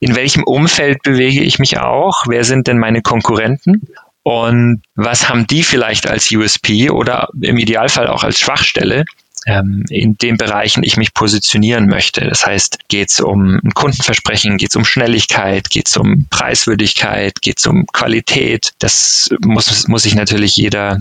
in 0.00 0.16
welchem 0.16 0.42
Umfeld 0.42 1.02
bewege 1.02 1.42
ich 1.42 1.58
mich 1.58 1.78
auch? 1.78 2.24
Wer 2.28 2.44
sind 2.44 2.66
denn 2.66 2.78
meine 2.78 3.02
Konkurrenten? 3.02 3.88
Und 4.22 4.82
was 4.96 5.28
haben 5.28 5.46
die 5.46 5.62
vielleicht 5.62 6.08
als 6.08 6.32
USP 6.32 6.90
oder 6.90 7.28
im 7.40 7.58
Idealfall 7.58 8.08
auch 8.08 8.24
als 8.24 8.40
Schwachstelle? 8.40 9.04
Ähm, 9.46 9.84
in 9.88 10.16
den 10.16 10.38
Bereichen 10.38 10.82
ich 10.82 10.96
mich 10.96 11.14
positionieren 11.14 11.86
möchte. 11.86 12.22
Das 12.22 12.44
heißt, 12.44 12.88
geht 12.88 13.10
es 13.10 13.20
um 13.20 13.60
Kundenversprechen, 13.74 14.56
geht 14.56 14.70
es 14.70 14.76
um 14.76 14.84
Schnelligkeit, 14.84 15.70
geht 15.70 15.88
es 15.88 15.96
um 15.96 16.26
Preiswürdigkeit, 16.30 17.40
geht 17.40 17.60
es 17.60 17.66
um 17.66 17.86
Qualität. 17.86 18.72
Das 18.80 19.28
muss, 19.44 19.86
muss 19.86 20.02
sich 20.02 20.16
natürlich 20.16 20.56
jeder 20.56 20.98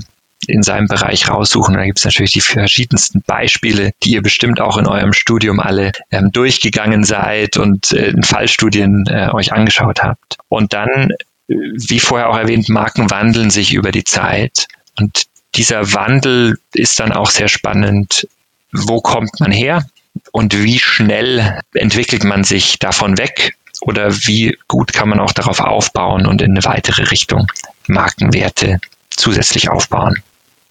in 0.47 0.63
seinem 0.63 0.87
Bereich 0.87 1.29
raussuchen. 1.29 1.75
Da 1.75 1.85
gibt 1.85 1.99
es 1.99 2.05
natürlich 2.05 2.31
die 2.31 2.41
verschiedensten 2.41 3.21
Beispiele, 3.25 3.91
die 4.03 4.11
ihr 4.11 4.21
bestimmt 4.21 4.61
auch 4.61 4.77
in 4.77 4.87
eurem 4.87 5.13
Studium 5.13 5.59
alle 5.59 5.91
ähm, 6.11 6.31
durchgegangen 6.31 7.03
seid 7.03 7.57
und 7.57 7.91
äh, 7.91 8.09
in 8.09 8.23
Fallstudien 8.23 9.05
äh, 9.07 9.29
euch 9.31 9.53
angeschaut 9.53 10.03
habt. 10.03 10.37
Und 10.49 10.73
dann, 10.73 11.11
äh, 11.47 11.55
wie 11.73 11.99
vorher 11.99 12.29
auch 12.29 12.37
erwähnt, 12.37 12.69
Marken 12.69 13.09
wandeln 13.09 13.49
sich 13.49 13.73
über 13.73 13.91
die 13.91 14.03
Zeit. 14.03 14.67
Und 14.97 15.23
dieser 15.55 15.93
Wandel 15.93 16.57
ist 16.73 16.99
dann 16.99 17.11
auch 17.11 17.29
sehr 17.29 17.47
spannend. 17.47 18.27
Wo 18.71 19.01
kommt 19.01 19.39
man 19.39 19.51
her? 19.51 19.85
Und 20.31 20.57
wie 20.63 20.79
schnell 20.79 21.59
entwickelt 21.73 22.23
man 22.23 22.43
sich 22.43 22.79
davon 22.79 23.17
weg? 23.17 23.55
Oder 23.81 24.15
wie 24.25 24.57
gut 24.67 24.93
kann 24.93 25.09
man 25.09 25.19
auch 25.19 25.33
darauf 25.33 25.59
aufbauen 25.59 26.25
und 26.25 26.41
in 26.41 26.51
eine 26.51 26.63
weitere 26.63 27.03
Richtung 27.03 27.47
Markenwerte 27.87 28.79
zusätzlich 29.15 29.69
aufbauen? 29.69 30.15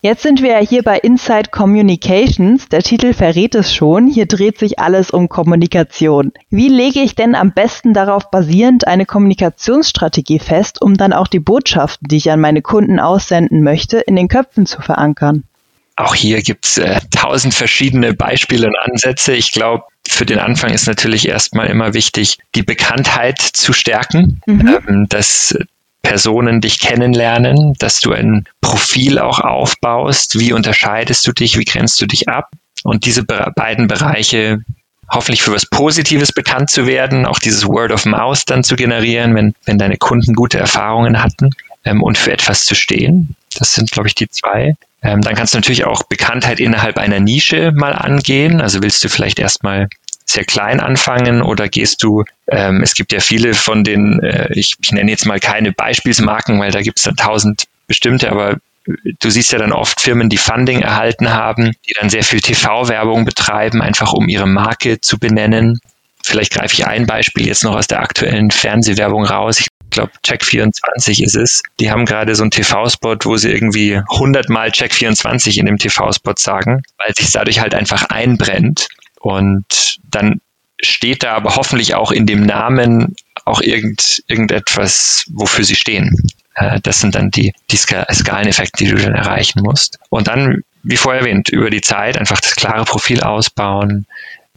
Jetzt 0.05 0.23
sind 0.23 0.43
wir 0.43 0.51
ja 0.51 0.59
hier 0.59 0.83
bei 0.83 0.99
Inside 0.99 1.49
Communications. 1.51 2.69
Der 2.69 2.83
Titel 2.83 3.15
verrät 3.15 3.55
es 3.55 3.75
schon. 3.75 4.07
Hier 4.07 4.27
dreht 4.27 4.59
sich 4.59 4.79
alles 4.79 5.11
um 5.11 5.31
Kommunikation. 5.31 6.33
Wie 6.51 6.69
lege 6.69 7.01
ich 7.01 7.15
denn 7.15 7.35
am 7.35 7.53
besten 7.53 7.95
darauf 7.95 8.31
basierend 8.31 8.87
eine 8.87 9.07
Kommunikationsstrategie 9.07 10.41
fest, 10.41 10.83
um 10.83 10.99
dann 10.99 11.15
auch 11.15 11.27
die 11.27 11.41
Botschaften, 11.41 12.07
die 12.07 12.19
ich 12.19 12.31
an 12.31 12.39
meine 12.39 12.61
Kunden 12.61 13.01
aussenden 13.01 13.63
möchte, 13.63 13.97
in 13.97 14.15
den 14.15 14.29
Köpfen 14.29 14.67
zu 14.67 14.83
verankern? 14.83 15.45
Auch 15.97 16.15
hier 16.15 16.43
gibt's 16.43 16.77
äh, 16.77 17.01
tausend 17.11 17.55
verschiedene 17.55 18.13
Beispiele 18.13 18.67
und 18.67 18.77
Ansätze. 18.77 19.33
Ich 19.33 19.53
glaube, 19.53 19.85
für 20.07 20.27
den 20.27 20.39
Anfang 20.39 20.73
ist 20.75 20.87
natürlich 20.87 21.27
erstmal 21.27 21.69
immer 21.69 21.95
wichtig, 21.95 22.37
die 22.55 22.63
Bekanntheit 22.63 23.41
zu 23.41 23.73
stärken, 23.73 24.43
mhm. 24.45 24.81
ähm, 24.87 25.07
dass 25.09 25.57
Personen 26.05 26.61
dich 26.61 26.79
kennenlernen, 26.79 27.75
dass 27.81 27.99
du 27.99 28.13
ein 28.13 28.45
Profil 28.61 29.19
auch 29.19 29.41
aufbaust. 29.41 30.39
Wie 30.39 30.53
unterscheidest 30.53 31.27
du 31.27 31.33
dich? 31.33 31.59
Wie 31.59 31.65
grenzt 31.65 32.01
du 32.01 32.07
dich 32.07 32.29
ab? 32.29 32.51
Und 32.85 33.07
diese 33.07 33.25
beiden 33.25 33.89
Bereiche 33.89 34.61
hoffentlich 35.11 35.43
für 35.43 35.53
was 35.53 35.67
Positives 35.67 36.33
bekannt 36.33 36.71
zu 36.71 36.87
werden, 36.87 37.27
auch 37.27 37.39
dieses 37.39 37.67
Word 37.67 37.93
of 37.93 38.07
Mouth 38.07 38.45
dann 38.47 38.63
zu 38.63 38.77
generieren, 38.77 39.35
wenn, 39.35 39.55
wenn 39.65 39.79
deine 39.79 39.97
Kunden 39.97 40.35
gute 40.35 40.59
Erfahrungen 40.59 41.23
hatten 41.23 41.51
ähm, 41.85 42.03
und 42.03 42.19
für 42.19 42.33
etwas 42.33 42.65
zu 42.65 42.75
stehen. 42.75 43.35
Das 43.59 43.75
sind, 43.75 43.91
glaube 43.91 44.09
ich, 44.09 44.15
die 44.15 44.29
zwei. 44.29 44.77
Ähm, 45.03 45.21
dann 45.21 45.35
kannst 45.35 45.55
du 45.55 45.59
natürlich 45.59 45.85
auch 45.85 46.03
Bekanntheit 46.05 46.61
innerhalb 46.61 46.99
einer 46.99 47.21
Nische 47.21 47.73
mal 47.73 47.93
angehen. 47.93 48.61
Also 48.61 48.83
willst 48.83 49.05
du 49.05 49.09
vielleicht 49.09 49.39
erstmal 49.39 49.89
sehr 50.25 50.45
klein 50.45 50.81
anfangen 50.81 51.43
oder 51.43 51.69
gehst 51.69 52.03
du, 52.03 52.25
ähm, 52.49 52.83
es 52.83 52.95
gibt 52.95 53.13
ja 53.13 53.21
viele 53.21 53.55
von 53.55 53.85
den, 53.85 54.21
äh, 54.21 54.49
ich, 54.53 54.77
ich 54.81 54.93
nenne 54.93 55.11
jetzt 55.11 55.27
mal 55.27 55.41
keine 55.41 55.73
Beispielsmarken, 55.73 56.59
weil 56.59 56.71
da 56.71 56.81
gibt 56.81 56.99
es 56.99 57.05
dann 57.05 57.17
tausend 57.17 57.65
bestimmte, 57.87 58.31
aber 58.31 58.57
du 58.87 59.31
siehst 59.31 59.53
ja 59.53 59.59
dann 59.59 59.73
oft 59.73 60.01
Firmen, 60.01 60.29
die 60.29 60.37
Funding 60.37 60.81
erhalten 60.81 61.31
haben, 61.31 61.73
die 61.87 61.95
dann 61.99 62.11
sehr 62.11 62.25
viel 62.25 62.41
TV-Werbung 62.41 63.25
betreiben, 63.25 63.83
einfach 63.83 64.13
um 64.13 64.29
ihre 64.29 64.47
Marke 64.47 65.01
zu 65.01 65.19
benennen. 65.19 65.79
Vielleicht 66.23 66.53
greife 66.53 66.75
ich 66.75 66.87
ein 66.87 67.07
Beispiel 67.07 67.47
jetzt 67.47 67.65
noch 67.65 67.77
aus 67.77 67.87
der 67.87 68.01
aktuellen 68.01 68.51
Fernsehwerbung 68.51 69.25
raus. 69.25 69.61
Ich 69.61 69.69
glaube, 69.91 70.13
Check24 70.27 71.23
ist 71.23 71.37
es. 71.37 71.63
Die 71.81 71.91
haben 71.91 72.07
gerade 72.07 72.35
so 72.35 72.43
einen 72.43 72.51
TV-Spot, 72.51 73.17
wo 73.25 73.37
sie 73.37 73.51
irgendwie 73.51 73.97
100 73.97 74.49
Mal 74.49 74.71
Check24 74.71 75.59
in 75.59 75.67
dem 75.67 75.79
TV-Spot 75.79 76.35
sagen, 76.39 76.83
weil 76.99 77.15
sich 77.15 77.31
dadurch 77.31 77.61
halt 77.61 77.75
einfach 77.75 78.05
einbrennt. 78.05 78.89
Und 79.25 79.97
dann 80.11 80.43
steht 80.83 81.23
da 81.23 81.35
aber 81.35 81.57
hoffentlich 81.57 81.95
auch 81.95 82.13
in 82.13 82.27
dem 82.27 82.45
Namen 82.45 83.17
auch 83.47 83.63
irgend, 83.63 84.23
irgendetwas, 84.27 85.25
wofür 85.33 85.65
sie 85.65 85.77
stehen. 85.77 86.15
Äh, 86.57 86.79
das 86.83 87.01
sind 87.01 87.15
dann 87.15 87.31
die, 87.31 87.55
die 87.71 87.77
Skaleneffekte, 87.79 88.85
die 88.85 88.91
du 88.91 88.99
dann 88.99 89.15
erreichen 89.15 89.63
musst. 89.63 89.99
Und 90.11 90.29
dann, 90.29 90.63
wie 90.83 90.99
vorher 90.99 91.23
erwähnt, 91.23 91.49
über 91.49 91.71
die 91.71 91.81
Zeit 91.81 92.19
einfach 92.19 92.39
das 92.39 92.55
klare 92.55 92.85
Profil 92.85 93.23
ausbauen, 93.23 94.07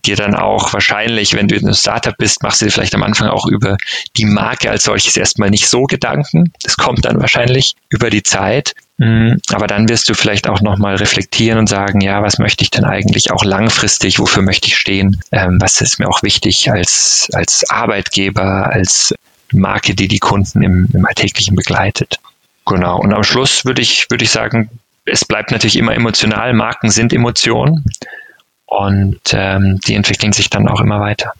dir 0.06 0.18
dann 0.18 0.36
auch 0.36 0.74
wahrscheinlich, 0.74 1.34
wenn 1.34 1.48
du 1.48 1.56
ein 1.56 1.74
Startup 1.74 2.18
bist, 2.18 2.44
machst 2.44 2.60
du 2.60 2.66
dir 2.66 2.72
vielleicht 2.72 2.96
am 2.96 3.04
Anfang 3.04 3.30
auch 3.30 3.46
über 3.46 3.78
die 4.18 4.26
Marke 4.26 4.70
als 4.70 4.84
solches 4.84 5.16
erstmal 5.16 5.50
nicht 5.50 5.70
so 5.70 5.84
Gedanken. 5.84 6.52
Das 6.64 6.76
kommt 6.76 7.06
dann 7.06 7.22
wahrscheinlich 7.22 7.76
über 7.88 8.10
die 8.10 8.24
Zeit. 8.24 8.76
Mm, 8.98 9.34
aber 9.52 9.68
dann 9.68 9.90
wirst 9.90 10.10
du 10.10 10.16
vielleicht 10.16 10.48
auch 10.48 10.62
nochmal 10.62 10.96
reflektieren 10.96 11.60
und 11.60 11.70
sagen, 11.70 12.02
ja, 12.02 12.24
was 12.24 12.40
möchte 12.40 12.64
ich 12.64 12.72
denn 12.72 12.84
eigentlich 12.84 13.32
auch 13.32 13.44
langfristig, 13.44 14.20
wofür 14.20 14.42
möchte 14.42 14.68
ich 14.68 14.78
stehen? 14.78 15.22
Ähm, 15.32 15.58
was 15.62 15.82
ist 15.82 16.00
mir 16.00 16.10
auch 16.10 16.24
wichtig 16.24 16.72
als, 16.72 17.30
als 17.34 17.70
Arbeitgeber, 17.70 18.68
als 18.72 19.14
Marke, 19.52 19.94
die 19.94 20.08
die 20.08 20.20
Kunden 20.20 20.64
im, 20.64 20.90
im 20.94 21.06
Alltäglichen 21.06 21.56
begleitet? 21.56 22.20
Genau. 22.66 23.00
Und 23.00 23.14
am 23.14 23.24
Schluss 23.24 23.66
würde 23.66 23.82
ich, 23.82 24.10
würde 24.10 24.24
ich 24.24 24.32
sagen, 24.32 24.70
es 25.06 25.24
bleibt 25.24 25.52
natürlich 25.52 25.78
immer 25.78 25.94
emotional. 25.94 26.54
Marken 26.54 26.90
sind 26.90 27.14
Emotionen 27.14 27.86
und 28.66 29.22
ähm, 29.32 29.80
die 29.88 29.94
entwickeln 29.94 30.34
sich 30.34 30.50
dann 30.50 30.68
auch 30.68 30.82
immer 30.82 31.00
weiter. 31.00 31.34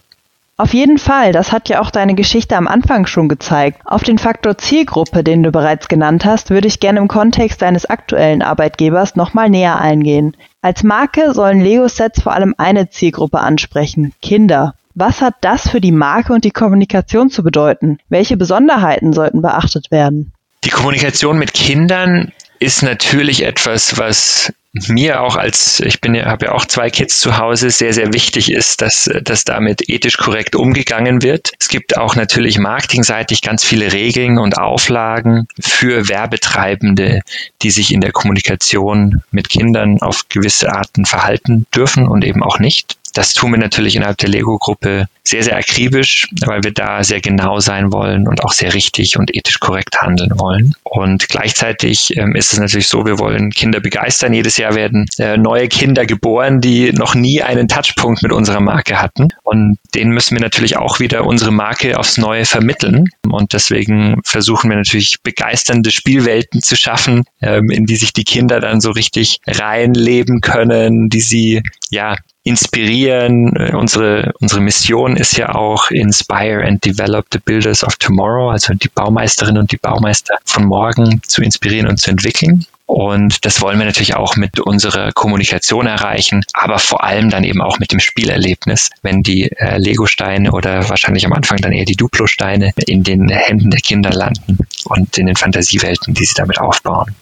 Auf 0.60 0.74
jeden 0.74 0.98
Fall, 0.98 1.30
das 1.30 1.52
hat 1.52 1.68
ja 1.68 1.80
auch 1.80 1.90
deine 1.90 2.16
Geschichte 2.16 2.56
am 2.56 2.66
Anfang 2.66 3.06
schon 3.06 3.28
gezeigt. 3.28 3.80
Auf 3.84 4.02
den 4.02 4.18
Faktor 4.18 4.58
Zielgruppe, 4.58 5.22
den 5.22 5.44
du 5.44 5.52
bereits 5.52 5.86
genannt 5.86 6.24
hast, 6.24 6.50
würde 6.50 6.66
ich 6.66 6.80
gerne 6.80 6.98
im 6.98 7.06
Kontext 7.06 7.62
deines 7.62 7.86
aktuellen 7.86 8.42
Arbeitgebers 8.42 9.14
nochmal 9.14 9.50
näher 9.50 9.80
eingehen. 9.80 10.36
Als 10.60 10.82
Marke 10.82 11.32
sollen 11.32 11.60
Lego-Sets 11.60 12.22
vor 12.22 12.32
allem 12.32 12.56
eine 12.58 12.90
Zielgruppe 12.90 13.38
ansprechen, 13.38 14.12
Kinder. 14.20 14.74
Was 14.96 15.22
hat 15.22 15.34
das 15.42 15.68
für 15.68 15.80
die 15.80 15.92
Marke 15.92 16.32
und 16.32 16.44
die 16.44 16.50
Kommunikation 16.50 17.30
zu 17.30 17.44
bedeuten? 17.44 17.98
Welche 18.08 18.36
Besonderheiten 18.36 19.12
sollten 19.12 19.42
beachtet 19.42 19.92
werden? 19.92 20.32
Die 20.64 20.70
Kommunikation 20.70 21.38
mit 21.38 21.54
Kindern 21.54 22.32
ist 22.58 22.82
natürlich 22.82 23.44
etwas, 23.44 23.96
was 23.96 24.52
mir 24.72 25.22
auch 25.22 25.36
als, 25.36 25.80
ich 25.80 26.00
bin 26.00 26.14
ja, 26.14 26.26
habe 26.26 26.46
ja 26.46 26.52
auch 26.52 26.64
zwei 26.66 26.90
Kids 26.90 27.20
zu 27.20 27.38
Hause, 27.38 27.70
sehr, 27.70 27.92
sehr 27.92 28.12
wichtig 28.12 28.52
ist, 28.52 28.82
dass, 28.82 29.10
dass 29.22 29.44
damit 29.44 29.88
ethisch 29.88 30.18
korrekt 30.18 30.54
umgegangen 30.54 31.22
wird. 31.22 31.52
Es 31.58 31.68
gibt 31.68 31.96
auch 31.96 32.16
natürlich 32.16 32.58
marketingseitig 32.58 33.40
ganz 33.40 33.64
viele 33.64 33.92
Regeln 33.92 34.38
und 34.38 34.58
Auflagen 34.58 35.48
für 35.58 36.08
Werbetreibende, 36.08 37.22
die 37.62 37.70
sich 37.70 37.92
in 37.92 38.00
der 38.00 38.12
Kommunikation 38.12 39.22
mit 39.30 39.48
Kindern 39.48 40.00
auf 40.02 40.28
gewisse 40.28 40.70
Arten 40.72 41.06
verhalten 41.06 41.66
dürfen 41.74 42.06
und 42.06 42.24
eben 42.24 42.42
auch 42.42 42.58
nicht. 42.58 42.98
Das 43.14 43.32
tun 43.32 43.52
wir 43.52 43.58
natürlich 43.58 43.96
innerhalb 43.96 44.18
der 44.18 44.28
Lego-Gruppe 44.28 45.08
sehr, 45.24 45.42
sehr 45.42 45.56
akribisch, 45.56 46.28
weil 46.44 46.62
wir 46.62 46.72
da 46.72 47.02
sehr 47.02 47.20
genau 47.20 47.58
sein 47.58 47.92
wollen 47.92 48.28
und 48.28 48.44
auch 48.44 48.52
sehr 48.52 48.74
richtig 48.74 49.18
und 49.18 49.34
ethisch 49.34 49.60
korrekt 49.60 50.00
handeln 50.00 50.38
wollen. 50.38 50.74
Und 50.84 51.28
gleichzeitig 51.28 52.16
ähm, 52.16 52.34
ist 52.34 52.52
es 52.52 52.58
natürlich 52.58 52.88
so, 52.88 53.04
wir 53.06 53.18
wollen 53.18 53.50
Kinder 53.50 53.80
begeistern. 53.80 54.34
Jedes 54.34 54.56
Jahr 54.58 54.74
werden 54.74 55.06
äh, 55.18 55.36
neue 55.36 55.68
Kinder 55.68 56.06
geboren, 56.06 56.60
die 56.60 56.92
noch 56.92 57.14
nie 57.14 57.42
einen 57.42 57.68
Touchpunkt 57.68 58.22
mit 58.22 58.32
unserer 58.32 58.60
Marke 58.60 59.00
hatten. 59.00 59.28
Und 59.42 59.78
denen 59.94 60.12
müssen 60.12 60.36
wir 60.36 60.42
natürlich 60.42 60.76
auch 60.76 61.00
wieder 61.00 61.24
unsere 61.24 61.50
Marke 61.50 61.98
aufs 61.98 62.18
Neue 62.18 62.44
vermitteln. 62.44 63.06
Und 63.28 63.52
deswegen 63.52 64.20
versuchen 64.24 64.70
wir 64.70 64.76
natürlich 64.76 65.16
begeisternde 65.22 65.90
Spielwelten 65.90 66.62
zu 66.62 66.76
schaffen, 66.76 67.24
ähm, 67.40 67.70
in 67.70 67.86
die 67.86 67.96
sich 67.96 68.12
die 68.12 68.24
Kinder 68.24 68.60
dann 68.60 68.80
so 68.80 68.90
richtig 68.90 69.40
reinleben 69.46 70.40
können, 70.40 71.08
die 71.08 71.20
sie 71.20 71.62
ja 71.90 72.16
inspirieren. 72.48 73.54
Äh, 73.56 73.74
unsere, 73.74 74.32
unsere 74.40 74.60
Mission 74.60 75.16
ist 75.16 75.36
ja 75.36 75.54
auch 75.54 75.90
Inspire 75.90 76.64
and 76.64 76.84
Develop 76.84 77.26
the 77.32 77.38
Builders 77.38 77.84
of 77.84 77.96
Tomorrow, 77.96 78.50
also 78.50 78.74
die 78.74 78.88
Baumeisterinnen 78.88 79.60
und 79.60 79.72
die 79.72 79.76
Baumeister 79.76 80.36
von 80.44 80.64
morgen 80.64 81.20
zu 81.26 81.42
inspirieren 81.42 81.86
und 81.86 81.98
zu 82.00 82.10
entwickeln. 82.10 82.66
Und 82.88 83.44
das 83.44 83.60
wollen 83.60 83.78
wir 83.78 83.84
natürlich 83.84 84.16
auch 84.16 84.36
mit 84.36 84.60
unserer 84.60 85.12
Kommunikation 85.12 85.86
erreichen, 85.86 86.42
aber 86.54 86.78
vor 86.78 87.04
allem 87.04 87.28
dann 87.28 87.44
eben 87.44 87.60
auch 87.60 87.78
mit 87.78 87.92
dem 87.92 88.00
Spielerlebnis, 88.00 88.88
wenn 89.02 89.20
die 89.20 89.52
äh, 89.52 89.76
Lego-Steine 89.76 90.52
oder 90.52 90.88
wahrscheinlich 90.88 91.26
am 91.26 91.34
Anfang 91.34 91.58
dann 91.58 91.72
eher 91.72 91.84
die 91.84 91.96
Duplo-Steine 91.96 92.72
in 92.86 93.02
den 93.02 93.28
Händen 93.28 93.68
der 93.70 93.80
Kinder 93.80 94.08
landen 94.08 94.56
und 94.86 95.18
in 95.18 95.26
den 95.26 95.36
Fantasiewelten, 95.36 96.14
die 96.14 96.24
sie 96.24 96.34
damit 96.34 96.58
aufbauen. 96.62 97.14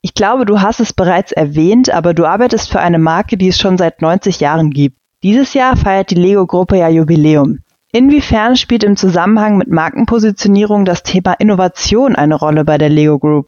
Ich 0.00 0.14
glaube, 0.14 0.44
du 0.44 0.60
hast 0.60 0.80
es 0.80 0.92
bereits 0.92 1.30
erwähnt, 1.30 1.88
aber 1.88 2.14
du 2.14 2.26
arbeitest 2.26 2.72
für 2.72 2.80
eine 2.80 2.98
Marke, 2.98 3.36
die 3.36 3.46
es 3.46 3.60
schon 3.60 3.78
seit 3.78 4.02
90 4.02 4.40
Jahren 4.40 4.70
gibt. 4.70 4.96
Dieses 5.22 5.54
Jahr 5.54 5.76
feiert 5.76 6.10
die 6.10 6.16
Lego-Gruppe 6.16 6.78
ja 6.78 6.88
Jubiläum. 6.88 7.60
Inwiefern 7.92 8.56
spielt 8.56 8.82
im 8.82 8.96
Zusammenhang 8.96 9.56
mit 9.56 9.70
Markenpositionierung 9.70 10.84
das 10.84 11.04
Thema 11.04 11.34
Innovation 11.34 12.16
eine 12.16 12.34
Rolle 12.34 12.64
bei 12.64 12.76
der 12.76 12.88
Lego 12.88 13.20
Group? 13.20 13.46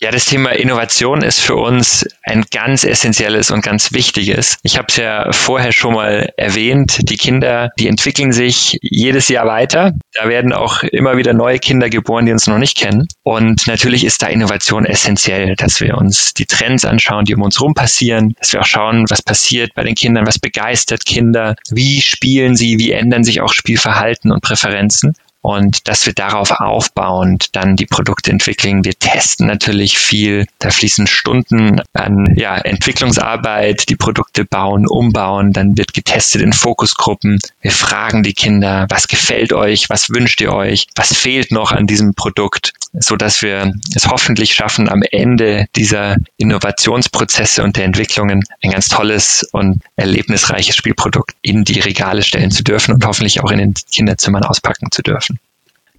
Ja, 0.00 0.10
das 0.10 0.26
Thema 0.26 0.50
Innovation 0.50 1.22
ist 1.22 1.40
für 1.40 1.54
uns 1.54 2.06
ein 2.24 2.44
ganz 2.50 2.84
essentielles 2.84 3.50
und 3.50 3.62
ganz 3.62 3.92
wichtiges. 3.92 4.58
Ich 4.62 4.76
habe 4.76 4.86
es 4.88 4.96
ja 4.96 5.30
vorher 5.32 5.72
schon 5.72 5.94
mal 5.94 6.32
erwähnt, 6.36 7.08
die 7.08 7.16
Kinder, 7.16 7.70
die 7.78 7.88
entwickeln 7.88 8.32
sich 8.32 8.78
jedes 8.82 9.28
Jahr 9.28 9.46
weiter. 9.46 9.92
Da 10.12 10.28
werden 10.28 10.52
auch 10.52 10.82
immer 10.82 11.16
wieder 11.16 11.32
neue 11.32 11.58
Kinder 11.58 11.88
geboren, 11.88 12.26
die 12.26 12.32
uns 12.32 12.46
noch 12.46 12.58
nicht 12.58 12.76
kennen. 12.76 13.06
Und 13.22 13.66
natürlich 13.66 14.04
ist 14.04 14.20
da 14.22 14.26
Innovation 14.26 14.84
essentiell, 14.84 15.54
dass 15.56 15.80
wir 15.80 15.96
uns 15.96 16.34
die 16.34 16.46
Trends 16.46 16.84
anschauen, 16.84 17.24
die 17.24 17.34
um 17.34 17.42
uns 17.42 17.58
herum 17.58 17.74
passieren, 17.74 18.34
dass 18.40 18.52
wir 18.52 18.60
auch 18.60 18.66
schauen, 18.66 19.06
was 19.08 19.22
passiert 19.22 19.74
bei 19.74 19.84
den 19.84 19.94
Kindern, 19.94 20.26
was 20.26 20.38
begeistert 20.38 21.06
Kinder, 21.06 21.54
wie 21.70 22.00
spielen 22.00 22.56
sie, 22.56 22.78
wie 22.78 22.92
ändern 22.92 23.24
sich 23.24 23.40
auch 23.40 23.52
Spielverhalten 23.52 24.32
und 24.32 24.42
Präferenzen 24.42 25.14
und 25.44 25.88
dass 25.88 26.06
wir 26.06 26.14
darauf 26.14 26.52
aufbauend 26.52 27.54
dann 27.54 27.76
die 27.76 27.84
Produkte 27.84 28.30
entwickeln. 28.30 28.82
Wir 28.82 28.98
testen 28.98 29.46
natürlich 29.46 29.98
viel. 29.98 30.46
Da 30.58 30.70
fließen 30.70 31.06
Stunden 31.06 31.82
an 31.92 32.32
ja, 32.34 32.56
Entwicklungsarbeit, 32.56 33.90
die 33.90 33.96
Produkte 33.96 34.46
bauen, 34.46 34.86
umbauen. 34.86 35.52
Dann 35.52 35.76
wird 35.76 35.92
getestet 35.92 36.40
in 36.40 36.54
Fokusgruppen. 36.54 37.40
Wir 37.60 37.72
fragen 37.72 38.22
die 38.22 38.32
Kinder, 38.32 38.86
was 38.88 39.06
gefällt 39.06 39.52
euch? 39.52 39.90
Was 39.90 40.08
wünscht 40.08 40.40
ihr 40.40 40.54
euch? 40.54 40.86
Was 40.94 41.14
fehlt 41.14 41.52
noch 41.52 41.72
an 41.72 41.86
diesem 41.86 42.14
Produkt? 42.14 42.72
So 43.00 43.16
dass 43.16 43.42
wir 43.42 43.72
es 43.94 44.06
hoffentlich 44.06 44.52
schaffen, 44.52 44.88
am 44.88 45.02
Ende 45.02 45.66
dieser 45.74 46.16
Innovationsprozesse 46.36 47.62
und 47.62 47.76
der 47.76 47.84
Entwicklungen 47.84 48.44
ein 48.62 48.70
ganz 48.70 48.88
tolles 48.88 49.46
und 49.52 49.82
erlebnisreiches 49.96 50.76
Spielprodukt 50.76 51.34
in 51.42 51.64
die 51.64 51.80
Regale 51.80 52.22
stellen 52.22 52.52
zu 52.52 52.62
dürfen 52.62 52.94
und 52.94 53.04
hoffentlich 53.04 53.42
auch 53.42 53.50
in 53.50 53.58
den 53.58 53.74
Kinderzimmern 53.74 54.44
auspacken 54.44 54.88
zu 54.92 55.02
dürfen. 55.02 55.40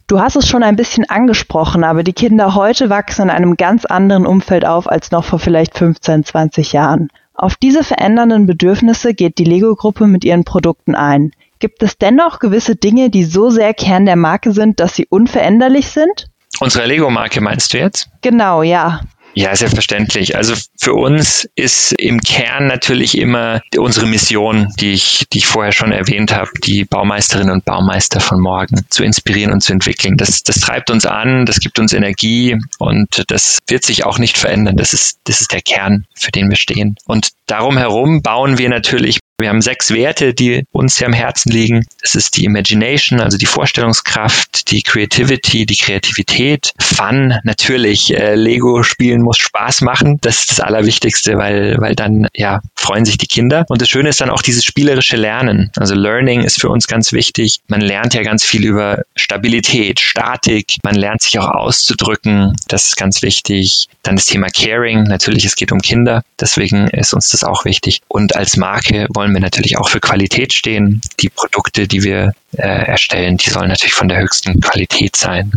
Du 0.07 0.19
hast 0.19 0.35
es 0.35 0.47
schon 0.47 0.61
ein 0.61 0.75
bisschen 0.75 1.09
angesprochen, 1.09 1.83
aber 1.83 2.03
die 2.03 2.13
Kinder 2.13 2.53
heute 2.53 2.89
wachsen 2.89 3.23
in 3.23 3.29
einem 3.31 3.57
ganz 3.57 3.85
anderen 3.85 4.27
Umfeld 4.27 4.63
auf 4.63 4.87
als 4.87 5.09
noch 5.09 5.25
vor 5.25 5.39
vielleicht 5.39 5.77
15, 5.77 6.23
20 6.23 6.73
Jahren. 6.73 7.09
Auf 7.33 7.55
diese 7.55 7.83
verändernden 7.83 8.45
Bedürfnisse 8.45 9.13
geht 9.13 9.39
die 9.39 9.43
Lego-Gruppe 9.43 10.07
mit 10.07 10.23
ihren 10.23 10.45
Produkten 10.45 10.95
ein. 10.95 11.31
Gibt 11.59 11.81
es 11.83 11.97
dennoch 11.97 12.39
gewisse 12.39 12.75
Dinge, 12.75 13.09
die 13.09 13.23
so 13.23 13.49
sehr 13.49 13.73
Kern 13.73 14.05
der 14.05 14.15
Marke 14.15 14.51
sind, 14.51 14.79
dass 14.79 14.95
sie 14.95 15.07
unveränderlich 15.09 15.87
sind? 15.87 16.27
Unsere 16.59 16.85
Lego-Marke 16.85 17.41
meinst 17.41 17.73
du 17.73 17.79
jetzt? 17.79 18.09
Genau, 18.21 18.63
ja. 18.63 19.01
Ja, 19.37 19.53
selbstverständlich. 19.53 20.37
Also 20.37 20.55
für 20.79 20.93
uns 20.93 21.45
ist 21.55 21.91
im 21.99 22.21
Kern 22.21 22.67
natürlich 22.67 23.17
immer 23.17 23.61
unsere 23.77 24.07
Mission, 24.07 24.69
die 24.79 24.93
ich, 24.93 25.25
die 25.33 25.39
ich 25.39 25.45
vorher 25.45 25.73
schon 25.73 25.91
erwähnt 25.91 26.33
habe, 26.33 26.49
die 26.63 26.85
Baumeisterinnen 26.85 27.51
und 27.51 27.65
Baumeister 27.65 28.21
von 28.21 28.39
morgen 28.39 28.85
zu 28.89 29.03
inspirieren 29.03 29.51
und 29.51 29.61
zu 29.61 29.73
entwickeln. 29.73 30.15
Das, 30.15 30.41
das 30.43 30.61
treibt 30.61 30.89
uns 30.89 31.05
an, 31.05 31.45
das 31.45 31.59
gibt 31.59 31.79
uns 31.79 31.91
Energie 31.91 32.57
und 32.79 33.25
das 33.27 33.57
wird 33.67 33.83
sich 33.83 34.05
auch 34.05 34.19
nicht 34.19 34.37
verändern. 34.37 34.77
Das 34.77 34.93
ist, 34.93 35.19
das 35.25 35.41
ist 35.41 35.51
der 35.51 35.61
Kern, 35.61 36.05
für 36.15 36.31
den 36.31 36.49
wir 36.49 36.55
stehen. 36.55 36.95
Und 37.05 37.31
darum 37.45 37.77
herum 37.77 38.21
bauen 38.21 38.57
wir 38.57 38.69
natürlich 38.69 39.19
Wir 39.37 39.49
haben 39.49 39.61
sechs 39.61 39.91
Werte, 39.91 40.33
die 40.33 40.65
uns 40.71 40.95
sehr 40.95 41.07
am 41.07 41.13
Herzen 41.13 41.51
liegen. 41.51 41.85
Das 42.01 42.15
ist 42.15 42.37
die 42.37 42.45
Imagination, 42.45 43.19
also 43.19 43.37
die 43.37 43.45
Vorstellungskraft, 43.45 44.71
die 44.71 44.81
Creativity, 44.81 45.65
die 45.65 45.75
Kreativität, 45.75 46.71
Fun, 46.79 47.37
natürlich. 47.43 48.13
Äh, 48.13 48.35
Lego 48.35 48.83
spielen 48.83 49.21
muss 49.21 49.37
Spaß 49.37 49.81
machen. 49.81 50.19
Das 50.21 50.39
ist 50.39 50.51
das 50.51 50.59
Allerwichtigste, 50.61 51.37
weil, 51.37 51.75
weil 51.79 51.95
dann, 51.95 52.27
ja, 52.33 52.61
freuen 52.75 53.03
sich 53.03 53.17
die 53.17 53.27
Kinder. 53.27 53.65
Und 53.67 53.81
das 53.81 53.89
Schöne 53.89 54.09
ist 54.09 54.21
dann 54.21 54.29
auch 54.29 54.41
dieses 54.41 54.63
spielerische 54.63 55.17
Lernen. 55.17 55.71
Also 55.75 55.95
Learning 55.95 56.41
ist 56.41 56.61
für 56.61 56.69
uns 56.69 56.87
ganz 56.87 57.11
wichtig. 57.11 57.59
Man 57.67 57.81
lernt 57.81 58.13
ja 58.13 58.23
ganz 58.23 58.45
viel 58.45 58.65
über 58.65 59.03
Stabilität, 59.15 59.99
Statik. 59.99 60.77
Man 60.83 60.95
lernt 60.95 61.21
sich 61.21 61.37
auch 61.39 61.49
auszudrücken. 61.49 62.55
Das 62.69 62.85
ist 62.85 62.95
ganz 62.95 63.21
wichtig. 63.21 63.89
Dann 64.03 64.15
das 64.15 64.25
Thema 64.25 64.47
Caring. 64.47 65.03
Natürlich, 65.03 65.43
es 65.43 65.55
geht 65.55 65.73
um 65.73 65.79
Kinder. 65.79 66.23
Deswegen 66.39 66.87
ist 66.87 67.13
uns 67.13 67.29
das 67.29 67.43
auch 67.43 67.65
wichtig. 67.65 68.01
Und 68.07 68.35
als 68.35 68.55
Marke 68.55 69.07
wollen 69.13 69.24
wollen 69.25 69.33
wir 69.33 69.41
natürlich 69.41 69.79
auch 69.79 69.89
für 69.89 69.99
Qualität 69.99 70.53
stehen. 70.53 71.01
Die 71.19 71.29
Produkte, 71.29 71.87
die 71.87 72.03
wir 72.03 72.33
äh, 72.51 72.61
erstellen, 72.61 73.37
die 73.37 73.49
sollen 73.49 73.69
natürlich 73.69 73.95
von 73.95 74.07
der 74.07 74.21
höchsten 74.21 74.59
Qualität 74.59 75.15
sein. 75.15 75.51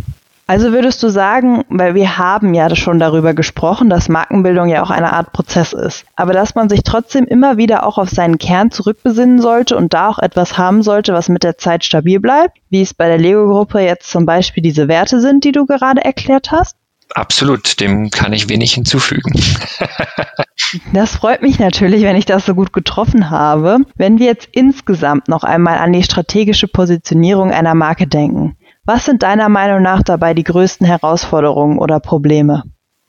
Also 0.46 0.72
würdest 0.72 1.02
du 1.02 1.10
sagen, 1.10 1.64
weil 1.68 1.94
wir 1.94 2.16
haben 2.16 2.54
ja 2.54 2.74
schon 2.74 2.98
darüber 2.98 3.34
gesprochen, 3.34 3.90
dass 3.90 4.08
Markenbildung 4.08 4.68
ja 4.68 4.82
auch 4.82 4.88
eine 4.88 5.12
Art 5.12 5.34
Prozess 5.34 5.74
ist, 5.74 6.06
aber 6.16 6.32
dass 6.32 6.54
man 6.54 6.70
sich 6.70 6.82
trotzdem 6.82 7.26
immer 7.26 7.58
wieder 7.58 7.84
auch 7.84 7.98
auf 7.98 8.08
seinen 8.08 8.38
Kern 8.38 8.70
zurückbesinnen 8.70 9.42
sollte 9.42 9.76
und 9.76 9.92
da 9.92 10.08
auch 10.08 10.18
etwas 10.18 10.56
haben 10.56 10.82
sollte, 10.82 11.12
was 11.12 11.28
mit 11.28 11.42
der 11.42 11.58
Zeit 11.58 11.84
stabil 11.84 12.20
bleibt, 12.20 12.56
wie 12.70 12.80
es 12.80 12.94
bei 12.94 13.08
der 13.08 13.18
Lego-Gruppe 13.18 13.80
jetzt 13.80 14.10
zum 14.10 14.24
Beispiel 14.24 14.62
diese 14.62 14.88
Werte 14.88 15.20
sind, 15.20 15.44
die 15.44 15.52
du 15.52 15.66
gerade 15.66 16.02
erklärt 16.02 16.50
hast? 16.50 16.76
Absolut, 17.10 17.78
dem 17.80 18.08
kann 18.08 18.32
ich 18.32 18.48
wenig 18.48 18.72
hinzufügen. 18.72 19.38
das 20.92 21.16
freut 21.16 21.42
mich 21.42 21.58
natürlich, 21.58 22.02
wenn 22.02 22.16
ich 22.16 22.26
das 22.26 22.46
so 22.46 22.54
gut 22.54 22.72
getroffen 22.72 23.30
habe. 23.30 23.78
Wenn 23.96 24.18
wir 24.18 24.26
jetzt 24.26 24.48
insgesamt 24.52 25.28
noch 25.28 25.44
einmal 25.44 25.78
an 25.78 25.92
die 25.92 26.02
strategische 26.02 26.68
Positionierung 26.68 27.50
einer 27.50 27.74
Marke 27.74 28.06
denken, 28.06 28.56
was 28.84 29.04
sind 29.04 29.22
deiner 29.22 29.48
Meinung 29.48 29.82
nach 29.82 30.02
dabei 30.02 30.34
die 30.34 30.44
größten 30.44 30.86
Herausforderungen 30.86 31.78
oder 31.78 32.00
Probleme? 32.00 32.64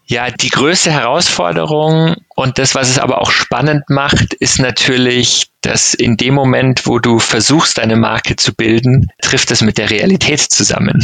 Ja, 0.05 0.31
die 0.31 0.49
größte 0.49 0.91
Herausforderung 0.91 2.15
und 2.35 2.57
das, 2.57 2.73
was 2.73 2.89
es 2.89 2.97
aber 2.97 3.21
auch 3.21 3.29
spannend 3.29 3.89
macht, 3.89 4.33
ist 4.33 4.59
natürlich, 4.59 5.51
dass 5.61 5.93
in 5.93 6.17
dem 6.17 6.33
Moment, 6.33 6.85
wo 6.85 6.99
du 6.99 7.19
versuchst, 7.19 7.77
deine 7.77 7.95
Marke 7.95 8.35
zu 8.35 8.53
bilden, 8.53 9.11
trifft 9.21 9.51
es 9.51 9.61
mit 9.61 9.77
der 9.77 9.89
Realität 9.89 10.39
zusammen. 10.39 11.03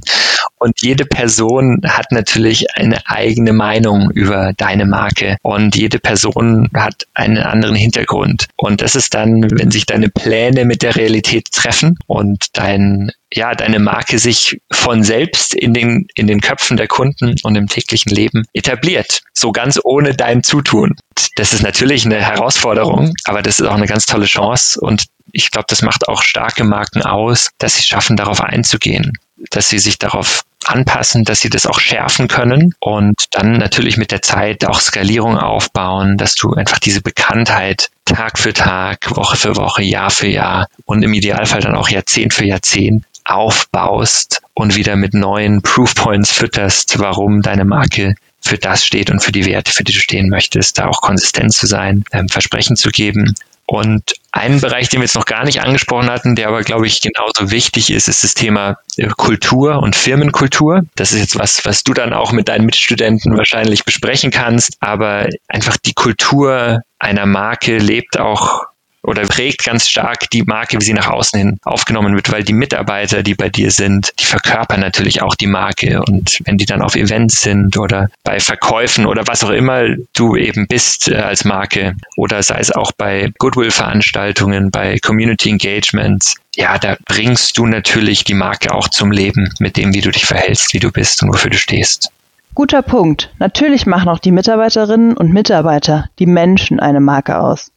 und 0.58 0.80
jede 0.82 1.04
Person 1.04 1.80
hat 1.86 2.10
natürlich 2.10 2.66
eine 2.76 3.06
eigene 3.06 3.52
Meinung 3.52 4.10
über 4.10 4.52
deine 4.56 4.86
Marke 4.86 5.36
und 5.42 5.76
jede 5.76 5.98
Person 5.98 6.68
hat 6.74 7.06
einen 7.14 7.38
anderen 7.38 7.76
Hintergrund. 7.76 8.46
Und 8.56 8.82
das 8.82 8.96
ist 8.96 9.14
dann, 9.14 9.48
wenn 9.50 9.70
sich 9.70 9.86
deine 9.86 10.08
Pläne 10.08 10.64
mit 10.64 10.82
der 10.82 10.96
Realität 10.96 11.52
treffen 11.52 11.96
und 12.06 12.46
dein 12.54 13.10
ja, 13.32 13.54
deine 13.54 13.78
Marke 13.78 14.18
sich 14.18 14.60
von 14.70 15.02
selbst 15.02 15.54
in 15.54 15.74
den, 15.74 16.06
in 16.14 16.26
den 16.26 16.40
Köpfen 16.40 16.76
der 16.76 16.86
Kunden 16.86 17.34
und 17.42 17.56
im 17.56 17.66
täglichen 17.66 18.14
Leben 18.14 18.44
etabliert. 18.52 19.20
So 19.32 19.52
ganz 19.52 19.80
ohne 19.82 20.14
dein 20.14 20.42
Zutun. 20.42 20.94
Das 21.36 21.52
ist 21.52 21.62
natürlich 21.62 22.06
eine 22.06 22.16
Herausforderung, 22.16 23.12
aber 23.24 23.42
das 23.42 23.58
ist 23.60 23.66
auch 23.66 23.75
eine 23.76 23.86
ganz 23.86 24.06
tolle 24.06 24.26
Chance 24.26 24.80
und 24.80 25.04
ich 25.32 25.50
glaube, 25.50 25.66
das 25.68 25.82
macht 25.82 26.08
auch 26.08 26.22
starke 26.22 26.64
Marken 26.64 27.02
aus, 27.02 27.50
dass 27.58 27.76
sie 27.76 27.82
schaffen, 27.82 28.16
darauf 28.16 28.40
einzugehen, 28.40 29.12
dass 29.50 29.68
sie 29.68 29.78
sich 29.78 29.98
darauf 29.98 30.44
anpassen, 30.64 31.24
dass 31.24 31.40
sie 31.40 31.50
das 31.50 31.66
auch 31.66 31.78
schärfen 31.78 32.28
können 32.28 32.74
und 32.80 33.24
dann 33.32 33.52
natürlich 33.52 33.96
mit 33.96 34.10
der 34.10 34.22
Zeit 34.22 34.64
auch 34.64 34.80
Skalierung 34.80 35.38
aufbauen, 35.38 36.16
dass 36.16 36.34
du 36.34 36.54
einfach 36.54 36.78
diese 36.78 37.02
Bekanntheit 37.02 37.90
Tag 38.04 38.38
für 38.38 38.52
Tag, 38.52 39.14
Woche 39.16 39.36
für 39.36 39.56
Woche, 39.56 39.82
Jahr 39.82 40.10
für 40.10 40.28
Jahr 40.28 40.68
und 40.84 41.02
im 41.02 41.12
Idealfall 41.12 41.60
dann 41.60 41.76
auch 41.76 41.88
Jahrzehnt 41.88 42.34
für 42.34 42.44
Jahrzehnt 42.44 43.04
aufbaust 43.24 44.40
und 44.54 44.76
wieder 44.76 44.96
mit 44.96 45.12
neuen 45.12 45.62
Proofpoints 45.62 46.32
fütterst, 46.32 46.98
warum 46.98 47.42
deine 47.42 47.64
Marke 47.64 48.14
für 48.40 48.58
das 48.58 48.84
steht 48.84 49.10
und 49.10 49.20
für 49.20 49.32
die 49.32 49.44
Werte, 49.44 49.72
für 49.72 49.82
die 49.82 49.92
du 49.92 49.98
stehen 49.98 50.28
möchtest, 50.28 50.78
da 50.78 50.86
auch 50.86 51.00
konsistent 51.00 51.52
zu 51.52 51.66
sein, 51.66 52.04
ähm, 52.12 52.28
Versprechen 52.28 52.76
zu 52.76 52.90
geben. 52.90 53.34
Und 53.66 54.14
ein 54.30 54.60
Bereich, 54.60 54.88
den 54.88 55.00
wir 55.00 55.04
jetzt 55.06 55.16
noch 55.16 55.24
gar 55.24 55.44
nicht 55.44 55.60
angesprochen 55.60 56.08
hatten, 56.08 56.36
der 56.36 56.48
aber, 56.48 56.62
glaube 56.62 56.86
ich, 56.86 57.00
genauso 57.00 57.50
wichtig 57.50 57.90
ist, 57.90 58.08
ist 58.08 58.22
das 58.22 58.34
Thema 58.34 58.76
äh, 58.96 59.08
Kultur 59.08 59.82
und 59.82 59.96
Firmenkultur. 59.96 60.82
Das 60.94 61.12
ist 61.12 61.20
jetzt 61.20 61.38
was, 61.38 61.64
was 61.64 61.82
du 61.82 61.92
dann 61.92 62.12
auch 62.12 62.32
mit 62.32 62.48
deinen 62.48 62.66
Mitstudenten 62.66 63.36
wahrscheinlich 63.36 63.84
besprechen 63.84 64.30
kannst. 64.30 64.76
Aber 64.80 65.28
einfach 65.48 65.76
die 65.78 65.94
Kultur 65.94 66.82
einer 66.98 67.26
Marke 67.26 67.78
lebt 67.78 68.18
auch 68.18 68.66
oder 69.06 69.22
prägt 69.22 69.64
ganz 69.64 69.88
stark 69.88 70.28
die 70.30 70.42
Marke, 70.42 70.78
wie 70.78 70.84
sie 70.84 70.92
nach 70.92 71.08
außen 71.08 71.38
hin 71.38 71.58
aufgenommen 71.64 72.14
wird, 72.14 72.30
weil 72.32 72.42
die 72.42 72.52
Mitarbeiter, 72.52 73.22
die 73.22 73.34
bei 73.34 73.48
dir 73.48 73.70
sind, 73.70 74.12
die 74.18 74.24
verkörpern 74.24 74.80
natürlich 74.80 75.22
auch 75.22 75.34
die 75.34 75.46
Marke. 75.46 76.02
Und 76.02 76.40
wenn 76.44 76.58
die 76.58 76.66
dann 76.66 76.82
auf 76.82 76.96
Events 76.96 77.40
sind 77.40 77.76
oder 77.76 78.10
bei 78.24 78.40
Verkäufen 78.40 79.06
oder 79.06 79.26
was 79.26 79.44
auch 79.44 79.50
immer 79.50 79.84
du 80.12 80.36
eben 80.36 80.66
bist 80.66 81.08
äh, 81.08 81.16
als 81.16 81.44
Marke 81.44 81.94
oder 82.16 82.42
sei 82.42 82.58
es 82.58 82.72
auch 82.72 82.92
bei 82.92 83.32
Goodwill-Veranstaltungen, 83.38 84.70
bei 84.70 84.98
Community 84.98 85.50
Engagements, 85.50 86.34
ja, 86.56 86.78
da 86.78 86.96
bringst 87.06 87.56
du 87.58 87.66
natürlich 87.66 88.24
die 88.24 88.34
Marke 88.34 88.74
auch 88.74 88.88
zum 88.88 89.12
Leben 89.12 89.52
mit 89.60 89.76
dem, 89.76 89.94
wie 89.94 90.00
du 90.00 90.10
dich 90.10 90.26
verhältst, 90.26 90.74
wie 90.74 90.80
du 90.80 90.90
bist 90.90 91.22
und 91.22 91.28
wofür 91.28 91.50
du 91.50 91.58
stehst. 91.58 92.10
Guter 92.54 92.80
Punkt. 92.80 93.30
Natürlich 93.38 93.84
machen 93.84 94.08
auch 94.08 94.18
die 94.18 94.32
Mitarbeiterinnen 94.32 95.14
und 95.14 95.32
Mitarbeiter, 95.32 96.08
die 96.18 96.26
Menschen 96.26 96.80
eine 96.80 97.00
Marke 97.00 97.38
aus. 97.38 97.70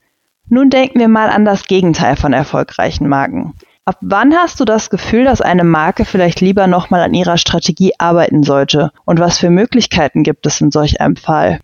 Nun 0.49 0.69
denken 0.69 0.99
wir 0.99 1.07
mal 1.07 1.29
an 1.29 1.45
das 1.45 1.65
Gegenteil 1.65 2.15
von 2.15 2.33
erfolgreichen 2.33 3.07
Marken. 3.07 3.53
Ab 3.85 3.97
wann 4.01 4.35
hast 4.35 4.59
du 4.59 4.65
das 4.65 4.89
Gefühl, 4.89 5.25
dass 5.25 5.41
eine 5.41 5.63
Marke 5.63 6.05
vielleicht 6.05 6.41
lieber 6.41 6.67
nochmal 6.67 7.01
an 7.01 7.13
ihrer 7.13 7.37
Strategie 7.37 7.93
arbeiten 7.97 8.43
sollte? 8.43 8.91
Und 9.05 9.19
was 9.19 9.39
für 9.39 9.49
Möglichkeiten 9.49 10.23
gibt 10.23 10.45
es 10.45 10.61
in 10.61 10.69
solch 10.69 11.01
einem 11.01 11.15
Fall? 11.15 11.59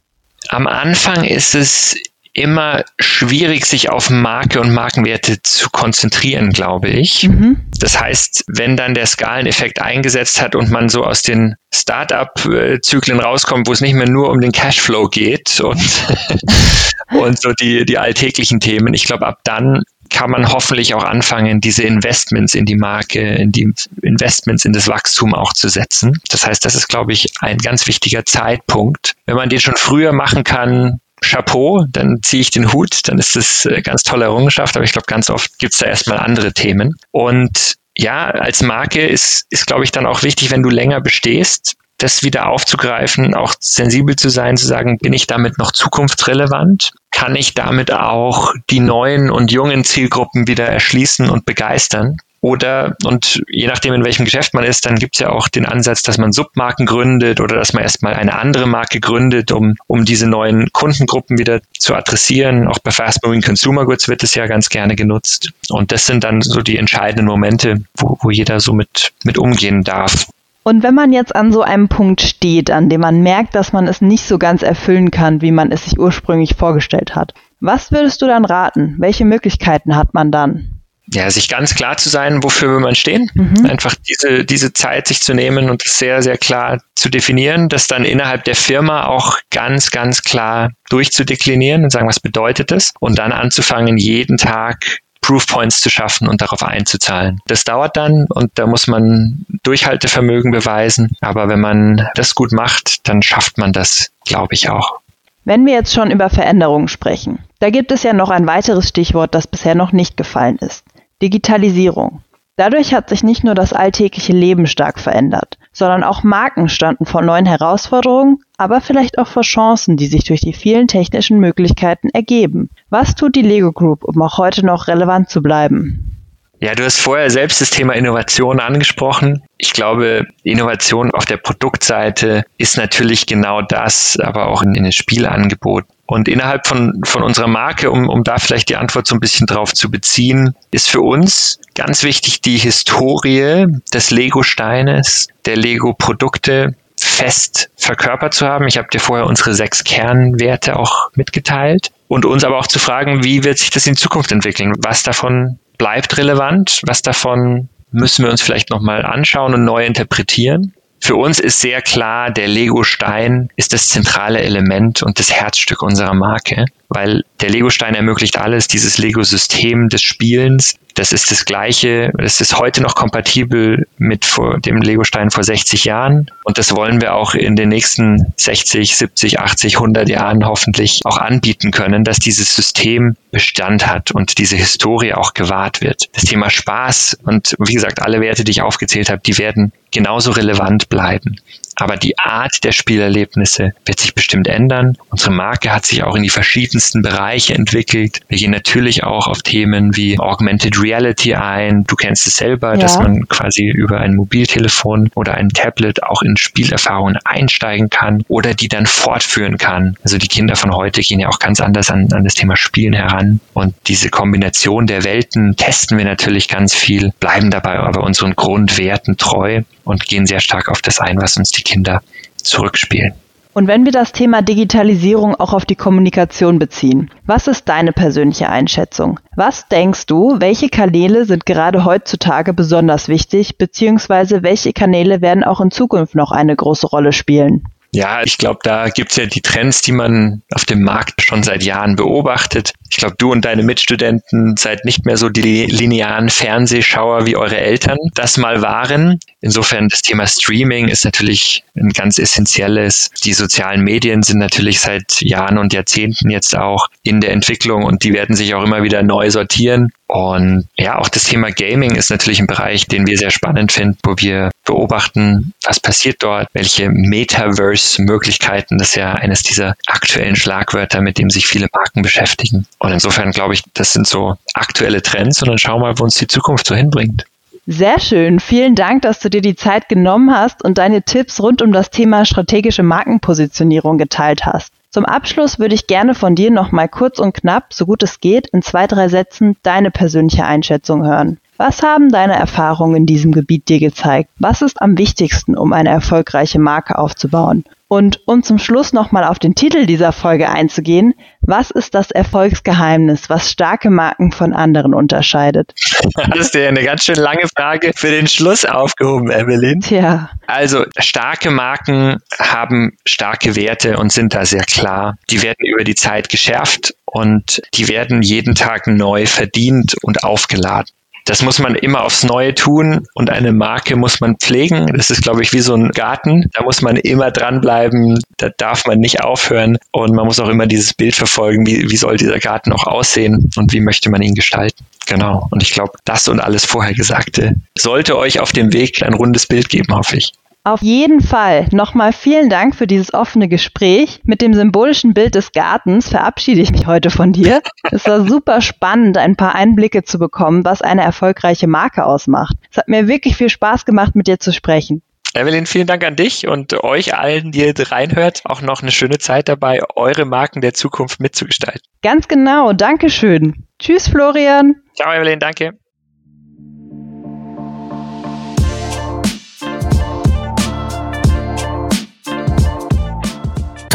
Am 0.50 0.66
Anfang 0.66 1.24
ist 1.24 1.56
es 1.56 1.96
immer 2.36 2.84
schwierig, 3.00 3.66
sich 3.66 3.90
auf 3.90 4.10
Marke 4.10 4.60
und 4.60 4.74
Markenwerte 4.74 5.42
zu 5.42 5.70
konzentrieren, 5.70 6.52
glaube 6.52 6.90
ich. 6.90 7.30
Mhm. 7.30 7.62
Das 7.80 8.00
heißt, 8.00 8.44
wenn 8.48 8.76
dann 8.76 8.94
der 8.94 9.06
Skaleneffekt 9.06 9.82
eingesetzt 9.82 10.42
hat 10.42 10.54
und 10.54 10.70
man 10.70 10.90
so 10.90 11.04
aus 11.04 11.22
den 11.22 11.56
Startup-Zyklen 11.74 13.22
rauskommt, 13.22 13.68
wo 13.68 13.72
es 13.72 13.80
nicht 13.80 13.94
mehr 13.94 14.10
nur 14.10 14.30
um 14.32 14.42
den 14.42 14.52
Cashflow 14.52 15.08
geht 15.08 15.62
und, 15.62 15.80
und 17.12 17.42
so 17.42 17.54
die, 17.54 17.86
die 17.86 17.98
alltäglichen 17.98 18.60
Themen, 18.60 18.94
ich 18.94 19.06
glaube, 19.06 19.26
ab 19.26 19.40
dann 19.44 19.84
kann 20.10 20.30
man 20.30 20.52
hoffentlich 20.52 20.94
auch 20.94 21.04
anfangen, 21.04 21.62
diese 21.62 21.84
Investments 21.84 22.54
in 22.54 22.66
die 22.66 22.76
Marke, 22.76 23.20
in 23.20 23.52
die 23.52 23.74
Investments 24.02 24.66
in 24.66 24.74
das 24.74 24.88
Wachstum 24.88 25.34
auch 25.34 25.54
zu 25.54 25.68
setzen. 25.68 26.20
Das 26.30 26.46
heißt, 26.46 26.64
das 26.64 26.76
ist, 26.76 26.88
glaube 26.88 27.12
ich, 27.12 27.28
ein 27.42 27.58
ganz 27.58 27.88
wichtiger 27.88 28.24
Zeitpunkt. 28.26 29.14
Wenn 29.26 29.36
man 29.36 29.50
den 29.50 29.60
schon 29.60 29.76
früher 29.76 30.14
machen 30.14 30.44
kann, 30.44 31.00
Chapeau, 31.22 31.86
dann 31.90 32.20
ziehe 32.22 32.42
ich 32.42 32.52
den 32.52 32.72
Hut, 32.72 33.00
dann 33.08 33.18
ist 33.18 33.36
das 33.36 33.66
eine 33.66 33.82
ganz 33.82 34.04
tolle 34.04 34.26
Errungenschaft, 34.26 34.76
aber 34.76 34.86
ich 34.86 34.92
glaube, 34.92 35.08
ganz 35.08 35.30
oft 35.30 35.58
gibt 35.60 35.74
es 35.74 35.80
da 35.80 35.88
erstmal 35.88 36.20
andere 36.20 36.54
Themen. 36.54 36.96
Und 37.12 37.76
ja, 37.98 38.28
als 38.28 38.62
Marke 38.62 39.06
ist, 39.06 39.46
ist, 39.50 39.68
glaube 39.68 39.86
ich, 39.86 39.92
dann 39.92 40.06
auch 40.06 40.24
wichtig, 40.24 40.52
wenn 40.52 40.62
du 40.62 40.70
länger 40.70 41.02
bestehst, 41.02 41.76
das 42.06 42.24
wieder 42.24 42.48
aufzugreifen, 42.48 43.34
auch 43.34 43.56
sensibel 43.60 44.16
zu 44.16 44.30
sein, 44.30 44.58
zu 44.58 44.68
sagen, 44.68 45.00
bin 45.00 45.14
ich 45.14 45.28
damit 45.28 45.58
noch 45.58 45.72
zukunftsrelevant? 45.72 46.92
Kann 47.12 47.36
ich 47.36 47.54
damit 47.54 47.92
auch 47.92 48.54
die 48.70 48.80
neuen 48.80 49.32
und 49.32 49.52
jungen 49.52 49.84
Zielgruppen 49.84 50.48
wieder 50.48 50.68
erschließen 50.68 51.30
und 51.30 51.46
begeistern? 51.46 52.18
Oder, 52.46 52.96
und 53.04 53.42
je 53.48 53.66
nachdem, 53.66 53.96
in 53.96 54.06
welchem 54.06 54.24
Geschäft 54.24 54.54
man 54.54 54.64
ist, 54.64 54.86
dann 54.86 54.98
gibt 54.98 55.16
es 55.16 55.20
ja 55.22 55.30
auch 55.30 55.48
den 55.48 55.66
Ansatz, 55.66 56.04
dass 56.04 56.20
man 56.20 56.32
Submarken 56.32 56.86
gründet 56.86 57.42
oder 57.42 57.56
dass 57.56 57.74
man 57.74 57.82
erstmal 57.82 58.14
eine 58.14 58.38
andere 58.38 58.68
Marke 58.68 59.00
gründet, 59.00 59.52
um, 59.52 59.74
um 59.88 60.06
diese 60.06 60.28
neuen 60.28 60.72
Kundengruppen 60.72 61.40
wieder 61.40 61.62
zu 61.80 61.96
adressieren. 61.96 62.68
Auch 62.68 62.78
bei 62.78 62.92
Fast 62.92 63.26
Moving 63.26 63.42
Consumer 63.42 63.86
Goods 63.86 64.08
wird 64.08 64.22
es 64.22 64.36
ja 64.36 64.46
ganz 64.46 64.70
gerne 64.70 64.96
genutzt. 64.96 65.54
Und 65.70 65.92
das 65.92 66.06
sind 66.06 66.24
dann 66.24 66.42
so 66.42 66.62
die 66.62 66.78
entscheidenden 66.78 67.26
Momente, 67.26 67.84
wo, 67.98 68.20
wo 68.22 68.30
jeder 68.30 68.60
so 68.60 68.74
mit, 68.74 69.12
mit 69.24 69.40
umgehen 69.40 69.84
darf. 69.84 70.28
Und 70.68 70.82
wenn 70.82 70.96
man 70.96 71.14
jetzt 71.14 71.36
an 71.36 71.52
so 71.52 71.62
einem 71.62 71.90
Punkt 71.90 72.22
steht, 72.22 72.72
an 72.72 72.90
dem 72.90 73.02
man 73.02 73.22
merkt, 73.22 73.54
dass 73.54 73.72
man 73.72 73.88
es 73.88 74.02
nicht 74.02 74.28
so 74.28 74.40
ganz 74.40 74.64
erfüllen 74.64 75.12
kann, 75.12 75.42
wie 75.42 75.52
man 75.52 75.72
es 75.72 75.86
sich 75.86 76.00
ursprünglich 76.00 76.56
vorgestellt 76.56 77.16
hat, 77.16 77.36
was 77.60 77.92
würdest 77.92 78.20
du 78.24 78.26
dann 78.26 78.46
raten? 78.46 78.96
Welche 78.98 79.26
Möglichkeiten 79.26 79.96
hat 79.96 80.16
man 80.16 80.32
dann? 80.32 80.76
ja, 81.12 81.30
sich 81.30 81.50
ganz 81.50 81.76
klar 81.76 81.98
zu 81.98 82.10
sein, 82.10 82.42
wofür 82.42 82.70
will 82.74 82.80
man 82.80 82.96
stehen. 82.96 83.30
Mhm. 83.36 83.66
Einfach 83.66 83.96
diese, 83.96 84.44
diese 84.44 84.74
Zeit 84.74 85.08
sich 85.08 85.22
zu 85.22 85.34
nehmen 85.34 85.70
und 85.70 85.86
es 85.86 86.00
sehr, 86.00 86.22
sehr 86.22 86.38
klar 86.38 86.82
zu 86.96 87.10
definieren, 87.10 87.70
das 87.70 87.88
dann 87.88 88.06
innerhalb 88.06 88.44
der 88.46 88.56
Firma 88.56 89.06
auch 89.06 89.38
ganz, 89.52 89.92
ganz 89.92 90.24
klar 90.24 90.72
durchzudeklinieren 90.90 91.84
und 91.84 91.92
sagen, 91.92 92.08
was 92.08 92.20
bedeutet 92.20 92.72
das? 92.72 92.92
Und 93.00 93.20
dann 93.20 93.32
anzufangen, 93.32 93.98
jeden 93.98 94.38
Tag 94.38 95.00
Proofpoints 95.26 95.82
zu 95.82 95.90
schaffen 95.90 96.28
und 96.28 96.42
darauf 96.42 96.62
einzuzahlen. 96.62 97.40
Das 97.48 97.64
dauert 97.64 97.98
dann 97.98 98.28
und 98.30 98.52
da 98.56 98.68
muss 98.68 98.86
man 98.86 99.46
Durchhaltevermögen 99.64 100.52
beweisen. 100.52 101.16
Aber 101.22 101.50
wenn 101.50 101.60
man 101.60 102.08
das 102.14 102.36
gut 102.36 102.52
macht, 102.52 103.08
dann 103.08 103.24
schafft 103.24 103.58
man 103.58 103.74
das, 103.74 104.12
glaube 104.26 104.54
ich, 104.54 104.70
auch. 104.70 105.00
Wenn 105.44 105.66
wir 105.66 105.74
jetzt 105.74 105.94
schon 105.94 106.12
über 106.12 106.30
Veränderungen 106.30 106.88
sprechen, 106.88 107.40
Da 107.60 107.72
gibt 107.72 107.92
es 107.92 108.04
ja 108.04 108.14
noch 108.14 108.30
ein 108.30 108.46
weiteres 108.46 108.90
Stichwort, 108.90 109.34
das 109.34 109.48
bisher 109.48 109.74
noch 109.74 109.92
nicht 109.92 110.18
gefallen 110.18 110.58
ist. 110.58 110.84
Digitalisierung. 111.22 112.22
Dadurch 112.58 112.94
hat 112.94 113.10
sich 113.10 113.24
nicht 113.24 113.44
nur 113.44 113.56
das 113.56 113.74
alltägliche 113.74 114.34
Leben 114.34 114.68
stark 114.68 115.00
verändert, 115.00 115.58
sondern 115.76 116.04
auch 116.04 116.24
Marken 116.24 116.70
standen 116.70 117.06
vor 117.06 117.22
neuen 117.22 117.46
Herausforderungen, 117.46 118.40
aber 118.58 118.82
vielleicht 118.82 119.20
auch 119.20 119.28
vor 119.28 119.44
Chancen, 119.44 119.98
die 119.98 120.08
sich 120.08 120.24
durch 120.24 120.42
die 120.42 120.54
vielen 120.54 120.88
technischen 120.88 121.40
Möglichkeiten 121.40 122.10
ergeben. 122.10 122.70
Was 122.90 123.14
tut 123.14 123.36
die 123.36 123.42
Lego 123.42 123.72
Group, 123.72 124.04
um 124.06 124.20
auch 124.22 124.38
heute 124.38 124.66
noch 124.66 124.88
relevant 124.88 125.30
zu 125.30 125.44
bleiben? 125.44 126.16
Ja, 126.62 126.74
du 126.74 126.86
hast 126.86 127.02
vorher 127.02 127.30
selbst 127.30 127.60
das 127.60 127.70
Thema 127.70 127.94
Innovation 127.94 128.62
angesprochen. 128.62 129.44
Ich 129.58 129.74
glaube, 129.74 130.26
Innovation 130.44 131.12
auf 131.12 131.26
der 131.26 131.38
Produktseite 131.38 132.46
ist 132.58 132.78
natürlich 132.78 133.26
genau 133.26 133.62
das, 133.62 134.18
aber 134.20 134.48
auch 134.48 134.64
in, 134.64 134.74
in 134.74 134.84
den 134.84 134.94
Spielangeboten. 134.94 135.95
Und 136.08 136.28
innerhalb 136.28 136.68
von, 136.68 137.02
von 137.04 137.24
unserer 137.24 137.48
Marke, 137.48 137.90
um, 137.90 138.10
um 138.10 138.24
da 138.24 138.38
vielleicht 138.38 138.70
die 138.70 138.76
Antwort 138.76 139.08
so 139.08 139.16
ein 139.16 139.20
bisschen 139.20 139.48
drauf 139.48 139.74
zu 139.74 139.90
beziehen, 139.90 140.56
ist 140.72 140.90
für 140.90 141.02
uns 141.02 141.60
ganz 141.74 142.04
wichtig 142.04 142.42
die 142.42 142.58
Historie 142.58 143.66
des 143.94 144.12
Lego-Steines, 144.12 145.28
der 145.46 145.58
Lego-Produkte 145.58 146.76
fest 146.98 147.70
verkörpert 147.76 148.34
zu 148.34 148.48
haben. 148.48 148.68
Ich 148.68 148.78
habe 148.78 148.88
dir 148.92 149.00
vorher 149.00 149.26
unsere 149.26 149.54
sechs 149.54 149.84
Kernwerte 149.84 150.78
auch 150.78 151.10
mitgeteilt 151.16 151.92
und 152.08 152.26
uns 152.26 152.44
aber 152.44 152.58
auch 152.58 152.68
zu 152.68 152.80
fragen, 152.80 153.24
wie 153.24 153.44
wird 153.44 153.58
sich 153.58 153.70
das 153.70 153.88
in 153.88 153.96
Zukunft 153.96 154.32
entwickeln? 154.32 154.74
Was 154.78 155.04
davon 155.04 155.60
bleibt 155.78 156.18
relevant? 156.18 156.82
Was 156.86 157.02
davon 157.02 157.70
müssen 157.92 158.24
wir 158.24 158.32
uns 158.32 158.42
vielleicht 158.42 158.70
nochmal 158.70 159.06
anschauen 159.06 159.54
und 159.54 159.64
neu 159.64 159.86
interpretieren? 159.86 160.74
Für 161.06 161.18
uns 161.18 161.40
ist 161.40 161.62
sehr 161.62 161.84
klar, 161.84 162.32
der 162.32 162.48
Lego-Stein 162.48 163.50
ist 163.56 163.74
das 163.74 163.90
zentrale 163.90 164.42
Element 164.42 165.04
und 165.04 165.20
das 165.20 165.32
Herzstück 165.32 165.84
unserer 165.84 166.16
Marke, 166.16 166.66
weil 166.96 167.24
der 167.42 167.50
Lego-Stein 167.50 167.94
ermöglicht 167.94 168.38
alles, 168.38 168.68
dieses 168.68 168.98
Lego-System 168.98 169.90
des 169.90 170.02
Spielens, 170.02 170.76
das 170.96 171.12
ist 171.12 171.30
das 171.30 171.44
gleiche, 171.44 172.12
das 172.18 172.40
ist 172.40 172.58
heute 172.58 172.82
noch 172.82 172.96
kompatibel 172.96 173.86
mit 173.98 174.24
vor 174.24 174.60
dem 174.60 174.82
Lego-Stein 174.82 175.30
vor 175.30 175.44
60 175.44 175.84
Jahren 175.84 176.32
und 176.46 176.58
das 176.58 176.74
wollen 176.74 177.02
wir 177.02 177.14
auch 177.14 177.36
in 177.36 177.58
den 177.58 177.68
nächsten 177.68 178.34
60, 178.38 178.96
70, 178.96 179.40
80, 179.40 179.76
100 179.76 180.08
Jahren 180.08 180.46
hoffentlich 180.46 181.02
auch 181.04 181.18
anbieten 181.18 181.72
können, 181.72 182.06
dass 182.06 182.18
dieses 182.20 182.56
System 182.56 183.18
Bestand 183.32 183.86
hat 183.86 184.12
und 184.12 184.38
diese 184.38 184.56
Historie 184.56 185.14
auch 185.14 185.34
gewahrt 185.34 185.82
wird. 185.82 186.08
Das 186.14 186.24
Thema 186.24 186.50
Spaß 186.50 187.18
und 187.24 187.56
wie 187.60 187.74
gesagt, 187.74 188.02
alle 188.02 188.22
Werte, 188.22 188.46
die 188.46 188.52
ich 188.52 188.62
aufgezählt 188.62 189.10
habe, 189.10 189.22
die 189.26 189.38
werden 189.38 189.74
genauso 189.92 190.32
relevant 190.32 190.88
bleiben. 190.88 191.36
Aber 191.76 191.98
die 191.98 192.18
Art 192.18 192.64
der 192.64 192.72
Spielerlebnisse 192.72 193.74
wird 193.86 194.00
sich 194.00 194.16
bestimmt 194.16 194.48
ändern. 194.48 194.98
Unsere 195.10 195.32
Marke 195.32 195.74
hat 195.74 195.86
sich 195.86 196.04
auch 196.04 196.16
in 196.16 196.24
die 196.24 196.30
verschiedensten 196.30 196.85
Bereiche 196.94 197.54
entwickelt. 197.54 198.22
Wir 198.28 198.38
gehen 198.38 198.52
natürlich 198.52 199.04
auch 199.04 199.28
auf 199.28 199.42
Themen 199.42 199.96
wie 199.96 200.20
Augmented 200.20 200.82
Reality 200.82 201.36
ein. 201.36 201.84
Du 201.88 201.96
kennst 201.96 202.28
es 202.28 202.38
selber, 202.38 202.74
ja. 202.74 202.78
dass 202.78 202.98
man 202.98 203.28
quasi 203.28 203.66
über 203.66 204.00
ein 204.00 204.16
Mobiltelefon 204.16 205.10
oder 205.16 205.36
ein 205.36 205.50
Tablet 205.50 206.04
auch 206.04 206.22
in 206.22 206.38
Spielerfahrungen 206.38 207.18
einsteigen 207.24 207.90
kann 207.90 208.24
oder 208.28 208.54
die 208.54 208.68
dann 208.68 208.86
fortführen 208.86 209.58
kann. 209.58 209.98
Also 210.04 210.18
die 210.18 210.28
Kinder 210.28 210.56
von 210.56 210.74
heute 210.74 211.02
gehen 211.02 211.20
ja 211.20 211.30
auch 211.30 211.40
ganz 211.40 211.60
anders 211.60 211.90
an, 211.90 212.08
an 212.12 212.24
das 212.24 212.36
Thema 212.36 212.56
Spielen 212.56 212.94
heran. 212.94 213.40
Und 213.54 213.76
diese 213.88 214.10
Kombination 214.10 214.88
der 214.88 215.04
Welten 215.04 215.56
testen 215.56 215.98
wir 215.98 216.06
natürlich 216.06 216.48
ganz 216.48 216.74
viel, 216.74 217.12
bleiben 217.20 217.52
dabei 217.52 217.80
aber 217.80 218.04
unseren 218.04 218.36
Grundwerten 218.36 219.18
treu 219.18 219.62
und 219.84 220.06
gehen 220.08 220.26
sehr 220.26 220.40
stark 220.40 220.70
auf 220.70 220.82
das 220.82 221.00
ein, 221.00 221.18
was 221.22 221.38
uns 221.38 221.52
die 221.52 221.64
Kinder 221.64 222.02
zurückspielen. 222.38 223.14
Und 223.58 223.70
wenn 223.70 223.86
wir 223.86 223.94
das 223.94 224.12
Thema 224.12 224.42
Digitalisierung 224.42 225.34
auch 225.36 225.54
auf 225.54 225.64
die 225.64 225.78
Kommunikation 225.78 226.60
beziehen, 226.60 227.10
was 227.26 227.48
ist 227.48 227.70
deine 227.70 227.94
persönliche 227.94 228.50
Einschätzung? 228.50 229.22
Was 229.38 229.70
denkst 229.70 230.08
du, 230.08 230.42
welche 230.42 230.68
Kanäle 230.68 231.24
sind 231.24 231.46
gerade 231.46 231.86
heutzutage 231.86 232.52
besonders 232.52 233.08
wichtig, 233.08 233.58
beziehungsweise 233.58 234.44
welche 234.44 234.74
Kanäle 234.74 235.22
werden 235.22 235.46
auch 235.46 235.62
in 235.62 235.72
Zukunft 235.72 236.16
noch 236.16 236.34
eine 236.34 236.54
große 236.54 236.88
Rolle 236.88 237.14
spielen? 237.14 237.64
Ja, 237.96 238.24
ich 238.26 238.38
glaube, 238.38 238.60
da 238.62 238.90
gibt's 238.90 239.16
ja 239.16 239.26
die 239.26 239.40
Trends, 239.40 239.82
die 239.82 239.94
man 239.94 240.42
auf 240.52 240.66
dem 240.66 240.82
Markt 240.82 241.22
schon 241.22 241.44
seit 241.44 241.64
Jahren 241.64 241.96
beobachtet. 241.96 242.74
Ich 242.90 242.98
glaube, 242.98 243.16
du 243.18 243.32
und 243.32 243.46
deine 243.46 243.64
Mitstudenten 243.64 244.58
seid 244.58 244.84
nicht 244.84 245.06
mehr 245.06 245.16
so 245.16 245.30
die 245.30 245.66
linearen 245.68 246.28
Fernsehschauer 246.28 247.26
wie 247.26 247.38
eure 247.38 247.56
Eltern 247.56 247.98
das 248.14 248.36
mal 248.36 248.62
waren. 248.62 249.18
Insofern 249.40 249.88
das 249.88 250.02
Thema 250.02 250.28
Streaming 250.28 250.90
ist 250.90 251.06
natürlich 251.06 251.64
ein 251.78 251.92
ganz 251.92 252.20
essentielles. 252.20 253.12
Die 253.24 253.34
sozialen 253.34 253.82
Medien 253.82 254.24
sind 254.24 254.40
natürlich 254.40 254.82
seit 254.82 255.22
Jahren 255.22 255.58
und 255.58 255.72
Jahrzehnten 255.72 256.30
jetzt 256.30 256.54
auch 256.58 256.88
in 257.02 257.22
der 257.22 257.32
Entwicklung 257.32 257.84
und 257.84 258.04
die 258.04 258.12
werden 258.12 258.36
sich 258.36 258.56
auch 258.56 258.64
immer 258.64 258.84
wieder 258.84 259.04
neu 259.04 259.30
sortieren. 259.30 259.94
Und 260.08 260.68
ja, 260.78 261.00
auch 261.00 261.10
das 261.10 261.24
Thema 261.24 261.52
Gaming 261.52 261.96
ist 261.96 262.12
natürlich 262.12 262.40
ein 262.40 262.48
Bereich, 262.48 262.86
den 262.86 263.08
wir 263.08 263.18
sehr 263.18 263.32
spannend 263.32 263.72
finden, 263.72 263.98
wo 264.04 264.16
wir 264.18 264.52
beobachten, 264.64 265.54
was 265.64 265.80
passiert 265.80 266.18
dort, 266.22 266.48
welche 266.54 266.90
Metaverse-Möglichkeiten, 266.90 268.78
das 268.78 268.90
ist 268.90 268.96
ja 268.96 269.14
eines 269.14 269.42
dieser 269.42 269.76
aktuellen 269.88 270.36
Schlagwörter, 270.36 271.02
mit 271.02 271.18
dem 271.18 271.30
sich 271.30 271.48
viele 271.48 271.68
Marken 271.74 272.04
beschäftigen. 272.04 272.68
Und 272.78 272.92
insofern 272.92 273.32
glaube 273.32 273.56
ich, 273.56 273.64
das 273.74 273.94
sind 273.94 274.08
so 274.08 274.36
aktuelle 274.54 275.02
Trends 275.02 275.42
und 275.42 275.50
dann 275.50 275.58
schauen 275.58 275.82
wir 275.82 275.88
mal, 275.88 276.00
wo 276.00 276.04
uns 276.04 276.16
die 276.16 276.28
Zukunft 276.28 276.68
so 276.68 276.76
hinbringt. 276.76 277.26
Sehr 277.68 278.00
schön. 278.00 278.40
Vielen 278.40 278.76
Dank, 278.76 279.02
dass 279.02 279.20
du 279.20 279.30
dir 279.30 279.42
die 279.42 279.56
Zeit 279.56 279.90
genommen 279.90 280.32
hast 280.32 280.64
und 280.64 280.78
deine 280.78 281.02
Tipps 281.02 281.42
rund 281.42 281.64
um 281.64 281.72
das 281.72 281.90
Thema 281.90 282.24
strategische 282.24 282.84
Markenpositionierung 282.84 283.98
geteilt 283.98 284.46
hast. 284.46 284.72
Zum 284.96 285.04
Abschluss 285.04 285.60
würde 285.60 285.76
ich 285.76 285.88
gerne 285.88 286.16
von 286.16 286.36
dir 286.36 286.52
noch 286.52 286.72
mal 286.72 286.88
kurz 286.88 287.20
und 287.20 287.34
knapp, 287.34 287.74
so 287.74 287.86
gut 287.86 288.02
es 288.02 288.22
geht, 288.22 288.48
in 288.48 288.62
zwei, 288.62 288.88
drei 288.88 289.10
Sätzen 289.10 289.58
deine 289.62 289.92
persönliche 289.92 290.46
Einschätzung 290.46 291.06
hören. 291.06 291.38
Was 291.58 291.82
haben 291.82 292.10
deine 292.10 292.36
Erfahrungen 292.36 292.98
in 292.98 293.06
diesem 293.06 293.32
Gebiet 293.32 293.70
dir 293.70 293.80
gezeigt? 293.80 294.30
Was 294.40 294.62
ist 294.62 294.82
am 294.82 294.98
wichtigsten, 294.98 295.58
um 295.58 295.72
eine 295.72 295.90
erfolgreiche 295.90 296.60
Marke 296.60 296.98
aufzubauen? 296.98 297.64
Und 297.88 298.20
um 298.26 298.42
zum 298.44 298.58
Schluss 298.58 298.94
nochmal 298.94 299.24
auf 299.24 299.38
den 299.38 299.54
Titel 299.54 299.86
dieser 299.86 300.12
Folge 300.12 300.50
einzugehen, 300.50 301.14
was 301.42 301.70
ist 301.70 301.94
das 301.94 302.10
Erfolgsgeheimnis, 302.10 303.30
was 303.30 303.52
starke 303.52 303.92
Marken 303.92 304.32
von 304.32 304.54
anderen 304.54 304.94
unterscheidet? 304.94 305.74
Das 306.28 306.48
ist 306.48 306.56
ja 306.56 306.68
eine 306.68 306.84
ganz 306.84 307.04
schön 307.04 307.16
lange 307.16 307.48
Frage 307.56 307.92
für 307.96 308.10
den 308.10 308.28
Schluss 308.28 308.66
aufgehoben, 308.66 309.32
Evelyn. 309.32 309.82
Tja. 309.82 310.30
Also 310.48 310.86
starke 310.98 311.52
Marken 311.52 312.18
haben 312.40 312.98
starke 313.06 313.56
Werte 313.56 313.98
und 313.98 314.12
sind 314.12 314.34
da 314.34 314.46
sehr 314.46 314.64
klar. 314.64 315.18
Die 315.30 315.42
werden 315.44 315.66
über 315.66 315.84
die 315.84 315.96
Zeit 315.96 316.30
geschärft 316.30 316.96
und 317.06 317.62
die 317.74 317.88
werden 317.88 318.22
jeden 318.22 318.56
Tag 318.56 318.88
neu 318.88 319.26
verdient 319.26 319.96
und 320.04 320.24
aufgeladen. 320.24 320.92
Das 321.26 321.42
muss 321.42 321.58
man 321.58 321.74
immer 321.74 322.04
aufs 322.04 322.24
Neue 322.24 322.54
tun 322.54 323.08
und 323.16 323.32
eine 323.32 323.52
Marke 323.52 323.96
muss 323.96 324.22
man 324.22 324.38
pflegen. 324.38 324.86
Das 324.96 325.10
ist, 325.10 325.24
glaube 325.24 325.42
ich, 325.42 325.54
wie 325.54 325.60
so 325.60 325.74
ein 325.74 325.90
Garten. 325.90 326.50
Da 326.54 326.64
muss 326.64 326.84
man 326.84 326.98
immer 326.98 327.32
dranbleiben. 327.32 328.20
Da 328.38 328.50
darf 328.58 328.86
man 328.86 329.00
nicht 329.00 329.22
aufhören 329.22 329.80
und 329.92 330.14
man 330.14 330.26
muss 330.28 330.40
auch 330.40 330.50
immer 330.50 330.68
dieses 330.68 330.94
Bild 330.94 331.16
verfolgen. 331.16 331.66
Wie, 331.66 331.90
wie 331.90 331.98
soll 331.98 332.18
dieser 332.18 332.38
Garten 332.38 332.72
auch 332.74 332.86
aussehen 332.86 333.50
und 333.56 333.74
wie 333.74 333.82
möchte 333.82 334.12
man 334.12 334.22
ihn 334.22 334.36
gestalten? 334.36 334.86
Genau. 335.08 335.48
Und 335.50 335.64
ich 335.64 335.72
glaube, 335.72 335.94
das 336.06 336.28
und 336.28 336.40
alles 336.40 336.66
vorher 336.66 336.94
Gesagte 336.94 337.56
sollte 337.76 338.18
euch 338.18 338.40
auf 338.40 338.52
dem 338.52 338.72
Weg 338.72 339.02
ein 339.02 339.14
rundes 339.16 339.48
Bild 339.48 339.70
geben, 339.70 339.96
hoffe 339.96 340.18
ich. 340.18 340.32
Auf 340.66 340.82
jeden 340.82 341.22
Fall. 341.22 341.68
Nochmal 341.72 342.12
vielen 342.12 342.50
Dank 342.50 342.76
für 342.76 342.88
dieses 342.88 343.14
offene 343.14 343.48
Gespräch. 343.48 344.20
Mit 344.24 344.42
dem 344.42 344.56
symbolischen 344.56 345.14
Bild 345.14 345.36
des 345.36 345.52
Gartens 345.52 346.10
verabschiede 346.10 346.60
ich 346.60 346.72
mich 346.72 346.88
heute 346.88 347.12
von 347.12 347.32
dir. 347.32 347.62
Es 347.92 348.08
war 348.08 348.28
super 348.28 348.62
spannend, 348.62 349.20
ein 349.20 349.36
paar 349.36 349.54
Einblicke 349.54 350.04
zu 350.04 350.18
bekommen, 350.18 350.66
was 350.66 350.82
eine 350.82 351.04
erfolgreiche 351.04 351.68
Marke 351.68 352.04
ausmacht. 352.04 352.56
Es 352.72 352.78
hat 352.78 352.88
mir 352.88 353.08
wirklich 353.08 353.38
viel 353.38 353.50
Spaß 353.50 353.86
gemacht, 353.86 354.16
mit 354.16 354.26
dir 354.26 354.40
zu 354.40 354.52
sprechen. 354.52 355.04
Evelyn, 355.36 355.68
vielen 355.68 355.86
Dank 355.86 356.04
an 356.04 356.16
dich 356.16 356.48
und 356.48 356.84
euch 356.84 357.16
allen, 357.16 357.52
die 357.52 357.60
ihr 357.60 357.74
reinhört, 357.92 358.42
auch 358.46 358.64
noch 358.64 358.82
eine 358.82 358.92
schöne 358.92 359.20
Zeit 359.20 359.48
dabei, 359.50 359.82
eure 359.96 360.26
Marken 360.26 360.62
der 360.62 360.74
Zukunft 360.74 361.20
mitzugestalten. 361.20 361.82
Ganz 362.02 362.28
genau, 362.28 362.74
Dankeschön. 362.74 363.68
Tschüss, 363.78 364.08
Florian. 364.08 364.78
Ciao, 364.96 365.14
Evelyn, 365.14 365.40
danke. 365.40 365.78